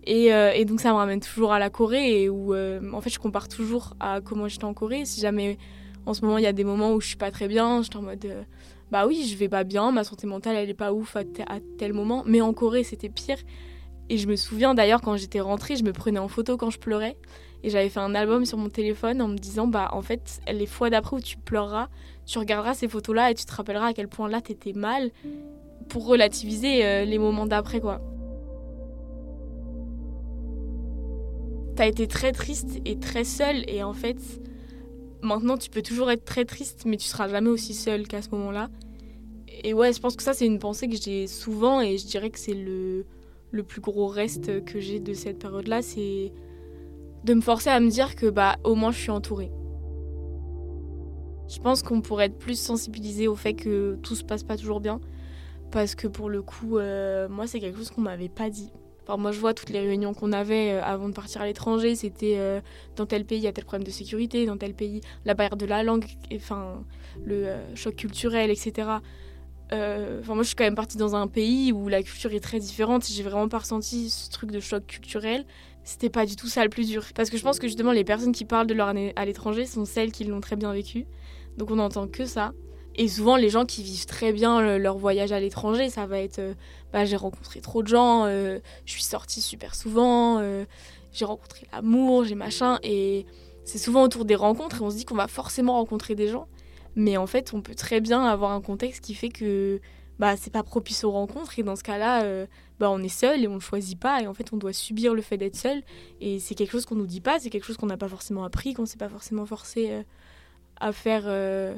Et, 0.08 0.32
euh, 0.34 0.52
et, 0.54 0.66
donc 0.66 0.82
ça 0.82 0.92
me 0.92 0.96
ramène 0.96 1.20
toujours 1.20 1.52
à 1.52 1.58
la 1.58 1.72
Corée 1.72 2.22
et 2.22 2.30
où 2.30 2.54
euh, 2.54 2.80
en 2.94 3.02
fait 3.02 3.10
je 3.10 3.18
compare 3.18 3.48
toujours 3.48 3.96
à 4.00 4.22
comment 4.22 4.48
j'étais 4.48 4.66
en 4.66 4.74
Corée. 4.74 5.06
Si 5.06 5.20
jamais 5.20 5.58
en 6.06 6.14
ce 6.14 6.22
moment 6.24 6.38
il 6.38 6.44
y 6.44 6.48
a 6.48 6.54
des 6.54 6.64
moments 6.64 6.94
où 6.94 7.02
je 7.02 7.08
suis 7.08 7.18
pas 7.18 7.32
très 7.32 7.48
bien, 7.48 7.82
j'étais 7.82 7.98
en 7.98 8.04
mode 8.04 8.28
bah 8.92 9.08
oui 9.08 9.28
je 9.28 9.36
vais 9.36 9.50
pas 9.50 9.64
bien, 9.64 9.92
ma 9.92 10.04
santé 10.04 10.28
mentale 10.28 10.58
elle 10.58 10.70
est 10.70 10.76
pas 10.76 10.94
ouf 10.94 11.16
à 11.16 11.24
tel 11.80 11.94
moment, 11.94 12.24
mais 12.28 12.42
en 12.42 12.54
Corée 12.54 12.84
c'était 12.84 13.10
pire. 13.10 13.38
Et 14.10 14.18
je 14.18 14.28
me 14.28 14.36
souviens 14.36 14.74
d'ailleurs 14.74 15.02
quand 15.02 15.18
j'étais 15.18 15.40
rentrée, 15.40 15.76
je 15.76 15.84
me 15.84 15.92
prenais 15.92 16.20
en 16.20 16.28
photo 16.28 16.58
quand 16.58 16.70
je 16.70 16.80
pleurais 16.80 17.18
et 17.64 17.72
j'avais 17.72 17.90
fait 17.90 18.00
un 18.00 18.14
album 18.14 18.46
sur 18.46 18.60
mon 18.60 18.70
téléphone 18.70 19.22
en 19.22 19.28
me 19.28 19.38
disant, 19.38 19.66
bah 19.66 19.90
en 19.94 20.04
fait, 20.04 20.40
les 20.52 20.68
fois 20.68 20.92
d'après 20.92 21.16
où 21.16 21.20
tu 21.20 21.38
pleureras, 21.38 21.90
tu 22.28 22.38
regarderas 22.38 22.76
ces 22.76 22.88
photos-là 22.88 23.32
et 23.32 23.34
tu 23.34 23.46
te 23.46 23.52
rappelleras 23.52 23.88
à 23.88 23.94
quel 23.94 24.08
point 24.08 24.30
là 24.30 24.40
t'étais 24.40 24.74
mal 24.74 25.10
pour 25.90 26.06
relativiser 26.06 26.86
euh, 26.86 27.06
les 27.06 27.18
moments 27.18 27.48
d'après, 27.48 27.80
quoi. 27.80 28.02
T'as 31.76 31.88
été 31.88 32.08
très 32.08 32.32
triste 32.32 32.80
et 32.86 33.00
très 33.00 33.24
seule 33.24 33.68
et 33.68 33.82
en 33.82 33.94
fait, 33.94 34.18
maintenant 35.22 35.58
tu 35.58 35.70
peux 35.72 35.82
toujours 35.82 36.10
être 36.12 36.24
très 36.24 36.46
triste 36.46 36.84
mais 36.86 36.96
tu 36.96 37.06
seras 37.06 37.28
jamais 37.28 37.50
aussi 37.50 37.74
seule 37.74 38.08
qu'à 38.08 38.22
ce 38.22 38.30
moment-là. 38.30 38.70
Et 39.64 39.74
ouais, 39.74 39.92
je 39.92 40.00
pense 40.00 40.16
que 40.16 40.24
ça 40.24 40.34
c'est 40.34 40.46
une 40.46 40.60
pensée 40.60 40.88
que 40.88 40.96
j'ai 40.96 41.26
souvent 41.26 41.82
et 41.82 41.98
je 41.98 42.06
dirais 42.06 42.30
que 42.30 42.40
c'est 42.40 42.54
le, 42.54 43.06
le 43.56 43.64
plus 43.64 43.82
gros 43.82 44.08
reste 44.08 44.64
que 44.66 44.80
j'ai 44.80 45.00
de 45.00 45.14
cette 45.14 45.40
période-là, 45.40 45.82
c'est 45.82 46.34
de 47.24 47.34
me 47.34 47.42
forcer 47.42 47.70
à 47.70 47.80
me 47.80 47.90
dire 47.90 48.16
que 48.16 48.28
bah 48.28 48.58
au 48.64 48.76
moins 48.76 48.92
je 48.92 49.00
suis 49.00 49.12
entourée. 49.12 49.52
Je 51.48 51.60
pense 51.60 51.82
qu'on 51.82 52.02
pourrait 52.02 52.26
être 52.26 52.38
plus 52.38 52.60
sensibilisé 52.60 53.28
au 53.28 53.36
fait 53.36 53.54
que 53.54 53.98
tout 54.04 54.16
se 54.16 54.24
passe 54.24 54.44
pas 54.44 54.58
toujours 54.58 54.80
bien 54.80 55.00
parce 55.72 55.96
que 55.96 56.08
pour 56.08 56.30
le 56.30 56.42
coup 56.42 56.78
euh, 56.78 57.28
moi 57.30 57.48
c'est 57.48 57.60
quelque 57.60 57.78
chose 57.78 57.90
qu'on 57.90 58.02
m'avait 58.02 58.30
pas 58.30 58.50
dit. 58.50 58.72
Enfin, 59.04 59.18
moi 59.18 59.32
je 59.32 59.40
vois 59.40 59.54
toutes 59.54 59.70
les 59.70 59.80
réunions 59.80 60.14
qu'on 60.14 60.32
avait 60.34 60.74
euh, 60.74 60.84
avant 60.84 61.08
de 61.08 61.14
partir 61.14 61.42
à 61.42 61.46
l'étranger, 61.46 61.96
c'était 61.96 62.36
euh, 62.38 62.60
dans 62.96 63.06
tel 63.06 63.26
pays 63.26 63.40
il 63.40 63.44
y 63.44 63.48
a 63.48 63.54
tel 63.54 63.64
problème 63.64 63.86
de 63.86 63.92
sécurité, 63.92 64.46
dans 64.46 64.58
tel 64.58 64.74
pays 64.74 65.02
la 65.24 65.34
barrière 65.34 65.58
de 65.58 65.66
la 65.66 65.84
langue, 65.84 66.06
enfin 66.36 66.84
le 67.24 67.56
choc 67.76 67.96
culturel, 67.96 68.50
etc. 68.50 69.00
Enfin, 69.72 70.36
moi 70.36 70.44
je 70.44 70.48
suis 70.48 70.56
quand 70.56 70.64
même 70.64 70.76
partie 70.76 70.98
dans 70.98 71.16
un 71.16 71.28
pays 71.28 71.72
où 71.72 71.88
la 71.88 72.04
culture 72.04 72.34
est 72.34 72.40
très 72.40 72.60
différente, 72.60 73.06
j'ai 73.06 73.24
vraiment 73.24 73.50
pas 73.50 73.60
ressenti 73.60 74.10
ce 74.10 74.30
truc 74.30 74.52
de 74.52 74.60
choc 74.60 74.86
culturel 74.86 75.46
c'était 75.86 76.10
pas 76.10 76.26
du 76.26 76.36
tout 76.36 76.48
ça 76.48 76.64
le 76.64 76.70
plus 76.70 76.90
dur. 76.90 77.06
Parce 77.14 77.30
que 77.30 77.38
je 77.38 77.44
pense 77.44 77.60
que 77.60 77.68
justement, 77.68 77.92
les 77.92 78.04
personnes 78.04 78.32
qui 78.32 78.44
parlent 78.44 78.68
de 78.68 78.74
leur 78.74 78.88
année 78.88 79.14
à 79.16 79.24
l'étranger 79.24 79.66
sont 79.66 79.86
celles 79.86 80.12
qui 80.12 80.24
l'ont 80.26 80.42
très 80.42 80.56
bien 80.56 80.74
vécu. 80.74 81.06
Donc 81.58 81.72
on 81.72 81.76
n'entend 81.76 82.08
que 82.08 82.26
ça. 82.26 82.54
Et 82.96 83.08
souvent, 83.08 83.36
les 83.36 83.50
gens 83.50 83.66
qui 83.66 83.84
vivent 83.84 84.06
très 84.06 84.34
bien 84.34 84.78
leur 84.78 84.98
voyage 84.98 85.32
à 85.32 85.40
l'étranger, 85.40 85.90
ça 85.90 86.08
va 86.08 86.20
être 86.20 86.40
euh, 86.40 86.54
bah, 86.92 87.06
j'ai 87.06 87.18
rencontré 87.18 87.62
trop 87.62 87.84
de 87.84 87.88
gens, 87.88 88.26
euh, 88.26 88.60
je 88.86 88.92
suis 88.94 89.04
sortie 89.04 89.42
super 89.42 89.76
souvent, 89.76 90.40
euh, 90.40 90.66
j'ai 91.12 91.26
rencontré 91.26 91.68
l'amour, 91.72 92.24
j'ai 92.24 92.36
machin. 92.36 92.80
Et 92.82 93.26
c'est 93.64 93.78
souvent 93.78 94.02
autour 94.04 94.26
des 94.26 94.36
rencontres 94.36 94.78
et 94.78 94.82
on 94.82 94.90
se 94.90 94.96
dit 94.96 95.06
qu'on 95.06 95.16
va 95.16 95.28
forcément 95.28 95.74
rencontrer 95.74 96.16
des 96.16 96.30
gens. 96.30 96.48
Mais 96.96 97.18
en 97.18 97.28
fait, 97.28 97.54
on 97.54 97.62
peut 97.62 97.76
très 97.76 98.02
bien 98.02 98.24
avoir 98.24 98.52
un 98.52 98.62
contexte 98.62 99.04
qui 99.04 99.14
fait 99.14 99.30
que 99.30 99.82
bah, 100.20 100.38
c'est 100.38 100.52
pas 100.52 100.64
propice 100.64 101.04
aux 101.04 101.12
rencontres. 101.12 101.60
Et 101.60 101.64
dans 101.64 101.76
ce 101.76 101.84
cas-là, 101.84 102.48
bah, 102.80 102.92
on 102.92 103.02
est 103.02 103.08
seul 103.08 103.44
et 103.44 103.48
on 103.48 103.56
ne 103.56 103.60
choisit 103.60 103.98
pas 103.98 104.22
et 104.22 104.28
en 104.28 104.34
fait 104.34 104.52
on 104.52 104.58
doit 104.58 104.74
subir 104.74 105.14
le 105.14 105.22
fait 105.22 105.38
d'être 105.38 105.56
seul 105.56 105.82
et 106.20 106.40
c'est 106.40 106.56
quelque 106.56 106.72
chose 106.72 106.86
qu'on 106.86 106.96
nous 106.96 107.08
dit 107.08 107.22
pas, 107.22 107.40
c'est 107.40 107.50
quelque 107.50 107.64
chose 107.64 107.78
qu'on 107.78 107.86
n'a 107.86 107.96
pas 107.96 108.10
forcément 108.10 108.44
appris, 108.44 108.74
qu'on 108.74 108.86
s'est 108.86 108.98
pas 108.98 109.08
forcément 109.08 109.46
forcé 109.46 109.92
euh, 109.92 110.04
à 110.82 110.92
faire 110.92 111.24
euh, 111.26 111.78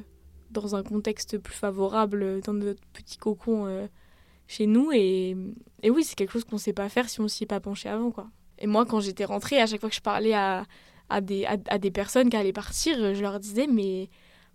dans 0.50 0.76
un 0.76 0.82
contexte 0.82 1.38
plus 1.38 1.54
favorable 1.54 2.42
dans 2.42 2.54
notre 2.54 2.82
petit 2.94 3.18
cocon 3.18 3.68
euh, 3.68 3.86
chez 4.48 4.66
nous 4.66 4.92
et, 4.92 5.38
et 5.84 5.92
oui 5.92 6.04
c'est 6.04 6.16
quelque 6.16 6.32
chose 6.32 6.46
qu'on 6.46 6.58
sait 6.58 6.74
pas 6.74 6.90
faire 6.90 7.10
si 7.10 7.22
on 7.22 7.28
s'y 7.28 7.44
est 7.44 7.48
pas 7.48 7.60
penché 7.60 7.90
avant 7.90 8.10
quoi. 8.10 8.28
Et 8.58 8.66
moi 8.66 8.88
quand 8.88 9.00
j'étais 9.00 9.26
rentrée 9.26 9.62
à 9.62 9.68
chaque 9.68 9.82
fois 9.82 9.90
que 9.90 9.96
je 9.96 10.02
parlais 10.02 10.34
à, 10.34 10.66
des 11.22 11.92
personnes 11.92 12.32
qui 12.32 12.38
allaient 12.38 12.54
partir, 12.54 13.14
je 13.14 13.22
leur 13.22 13.40
disais 13.40 13.68
mais 13.68 14.10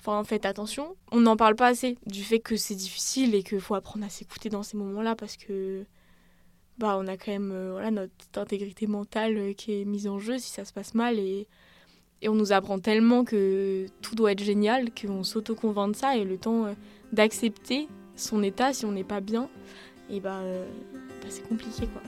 Enfin, 0.04 0.24
faites 0.24 0.46
attention. 0.46 0.96
On 1.12 1.20
n'en 1.20 1.36
parle 1.36 1.54
pas 1.54 1.68
assez 1.68 1.96
du 2.06 2.24
fait 2.24 2.40
que 2.40 2.56
c'est 2.56 2.74
difficile 2.74 3.36
et 3.36 3.44
qu'il 3.44 3.60
faut 3.60 3.76
apprendre 3.76 4.04
à 4.04 4.08
s'écouter 4.08 4.48
dans 4.48 4.64
ces 4.64 4.76
moments-là 4.76 5.14
parce 5.14 5.36
que 5.36 5.84
bah, 6.78 6.96
on 6.98 7.06
a 7.06 7.16
quand 7.16 7.30
même 7.30 7.52
euh, 7.52 7.70
voilà, 7.70 7.92
notre 7.92 8.12
intégrité 8.34 8.88
mentale 8.88 9.36
euh, 9.38 9.52
qui 9.52 9.80
est 9.80 9.84
mise 9.84 10.08
en 10.08 10.18
jeu 10.18 10.38
si 10.38 10.50
ça 10.50 10.64
se 10.64 10.72
passe 10.72 10.94
mal. 10.94 11.20
Et, 11.20 11.46
et 12.20 12.28
on 12.28 12.34
nous 12.34 12.50
apprend 12.50 12.80
tellement 12.80 13.22
que 13.22 13.86
tout 14.00 14.16
doit 14.16 14.32
être 14.32 14.42
génial 14.42 14.90
qu'on 14.92 15.22
s'auto-convainc 15.22 15.92
de 15.92 15.96
ça. 15.96 16.16
Et 16.16 16.24
le 16.24 16.36
temps 16.36 16.64
euh, 16.64 16.72
d'accepter 17.12 17.86
son 18.16 18.42
état 18.42 18.72
si 18.72 18.84
on 18.84 18.90
n'est 18.90 19.04
pas 19.04 19.20
bien, 19.20 19.48
et 20.10 20.18
bah, 20.18 20.40
bah 21.22 21.28
c'est 21.28 21.48
compliqué 21.48 21.86
quoi. 21.86 22.02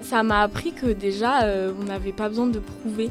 Ça 0.00 0.22
m'a 0.22 0.42
appris 0.42 0.72
que 0.72 0.86
déjà 0.86 1.46
on 1.78 1.84
n'avait 1.84 2.12
pas 2.12 2.28
besoin 2.28 2.48
de 2.48 2.58
prouver 2.58 3.10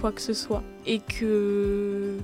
quoi 0.00 0.12
que 0.12 0.20
ce 0.20 0.32
soit. 0.32 0.62
Et 0.86 1.00
que 1.00 2.16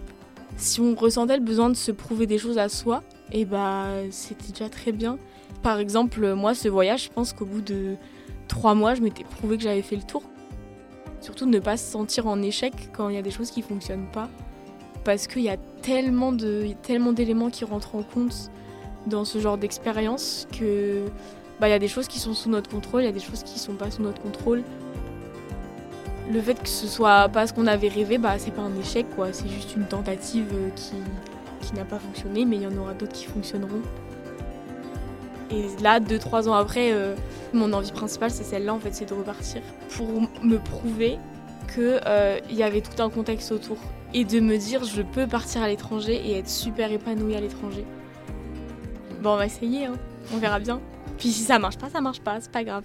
si 0.56 0.80
on 0.80 0.94
ressentait 0.94 1.36
le 1.36 1.42
besoin 1.42 1.68
de 1.68 1.74
se 1.74 1.92
prouver 1.92 2.26
des 2.26 2.38
choses 2.38 2.58
à 2.58 2.68
soi, 2.68 3.02
et 3.32 3.44
bah 3.44 3.86
c'était 4.10 4.52
déjà 4.52 4.68
très 4.68 4.92
bien. 4.92 5.18
Par 5.62 5.78
exemple, 5.78 6.34
moi, 6.34 6.54
ce 6.54 6.68
voyage, 6.68 7.04
je 7.04 7.10
pense 7.10 7.32
qu'au 7.32 7.44
bout 7.44 7.60
de 7.60 7.96
trois 8.48 8.74
mois, 8.74 8.94
je 8.94 9.02
m'étais 9.02 9.24
prouvé 9.24 9.56
que 9.56 9.62
j'avais 9.62 9.82
fait 9.82 9.96
le 9.96 10.02
tour. 10.02 10.22
Surtout 11.20 11.46
ne 11.46 11.58
pas 11.58 11.76
se 11.76 11.90
sentir 11.90 12.26
en 12.26 12.40
échec 12.42 12.72
quand 12.92 13.08
il 13.08 13.16
y 13.16 13.18
a 13.18 13.22
des 13.22 13.30
choses 13.30 13.50
qui 13.50 13.60
ne 13.60 13.64
fonctionnent 13.64 14.10
pas. 14.12 14.28
Parce 15.04 15.26
qu'il 15.26 15.42
y 15.42 15.48
a 15.48 15.56
tellement, 15.82 16.32
d'éléments 16.32 17.50
qui 17.50 17.64
rentrent 17.64 17.94
en 17.94 18.02
compte 18.02 18.50
dans 19.06 19.24
ce 19.24 19.38
genre 19.38 19.56
d'expérience 19.56 20.48
que 20.58 21.04
bah, 21.60 21.68
il 21.68 21.70
y 21.70 21.74
a 21.74 21.78
des 21.78 21.88
choses 21.88 22.08
qui 22.08 22.18
sont 22.18 22.34
sous 22.34 22.50
notre 22.50 22.70
contrôle, 22.70 23.02
il 23.02 23.06
y 23.06 23.08
a 23.08 23.12
des 23.12 23.20
choses 23.20 23.42
qui 23.42 23.58
sont 23.58 23.74
pas 23.74 23.90
sous 23.90 24.02
notre 24.02 24.20
contrôle. 24.20 24.62
Le 26.32 26.40
fait 26.40 26.60
que 26.60 26.68
ce 26.68 26.86
soit 26.86 27.28
pas 27.28 27.46
ce 27.46 27.52
qu'on 27.52 27.66
avait 27.66 27.88
rêvé, 27.88 28.18
bah, 28.18 28.34
c'est 28.38 28.50
pas 28.50 28.62
un 28.62 28.76
échec, 28.78 29.06
quoi. 29.14 29.32
C'est 29.32 29.48
juste 29.48 29.76
une 29.76 29.84
tentative 29.84 30.52
qui, 30.74 30.96
qui 31.60 31.74
n'a 31.74 31.84
pas 31.84 31.98
fonctionné, 31.98 32.44
mais 32.44 32.56
il 32.56 32.62
y 32.62 32.66
en 32.66 32.76
aura 32.76 32.94
d'autres 32.94 33.12
qui 33.12 33.26
fonctionneront. 33.26 33.82
Et 35.50 35.66
là, 35.82 36.00
deux, 36.00 36.18
trois 36.18 36.48
ans 36.48 36.54
après, 36.54 36.92
euh, 36.92 37.14
mon 37.52 37.72
envie 37.72 37.92
principale, 37.92 38.30
c'est 38.30 38.42
celle-là, 38.42 38.74
en 38.74 38.80
fait, 38.80 38.92
c'est 38.92 39.08
de 39.08 39.14
repartir 39.14 39.62
pour 39.90 40.08
me 40.42 40.56
prouver 40.58 41.18
qu'il 41.72 42.00
euh, 42.06 42.38
y 42.50 42.62
avait 42.62 42.80
tout 42.80 43.00
un 43.00 43.10
contexte 43.10 43.52
autour. 43.52 43.76
Et 44.12 44.24
de 44.24 44.40
me 44.40 44.56
dire, 44.56 44.84
je 44.84 45.02
peux 45.02 45.26
partir 45.26 45.62
à 45.62 45.68
l'étranger 45.68 46.14
et 46.14 46.38
être 46.38 46.48
super 46.48 46.90
épanouie 46.90 47.36
à 47.36 47.40
l'étranger. 47.40 47.84
Bon, 49.22 49.34
on 49.34 49.36
va 49.36 49.46
essayer, 49.46 49.86
hein. 49.86 49.94
on 50.34 50.38
verra 50.38 50.58
bien. 50.58 50.80
Puis 51.18 51.30
si 51.30 51.42
ça 51.42 51.58
marche 51.58 51.78
pas, 51.78 51.88
ça 51.88 52.00
marche 52.00 52.20
pas, 52.20 52.40
c'est 52.40 52.50
pas 52.50 52.64
grave. 52.64 52.84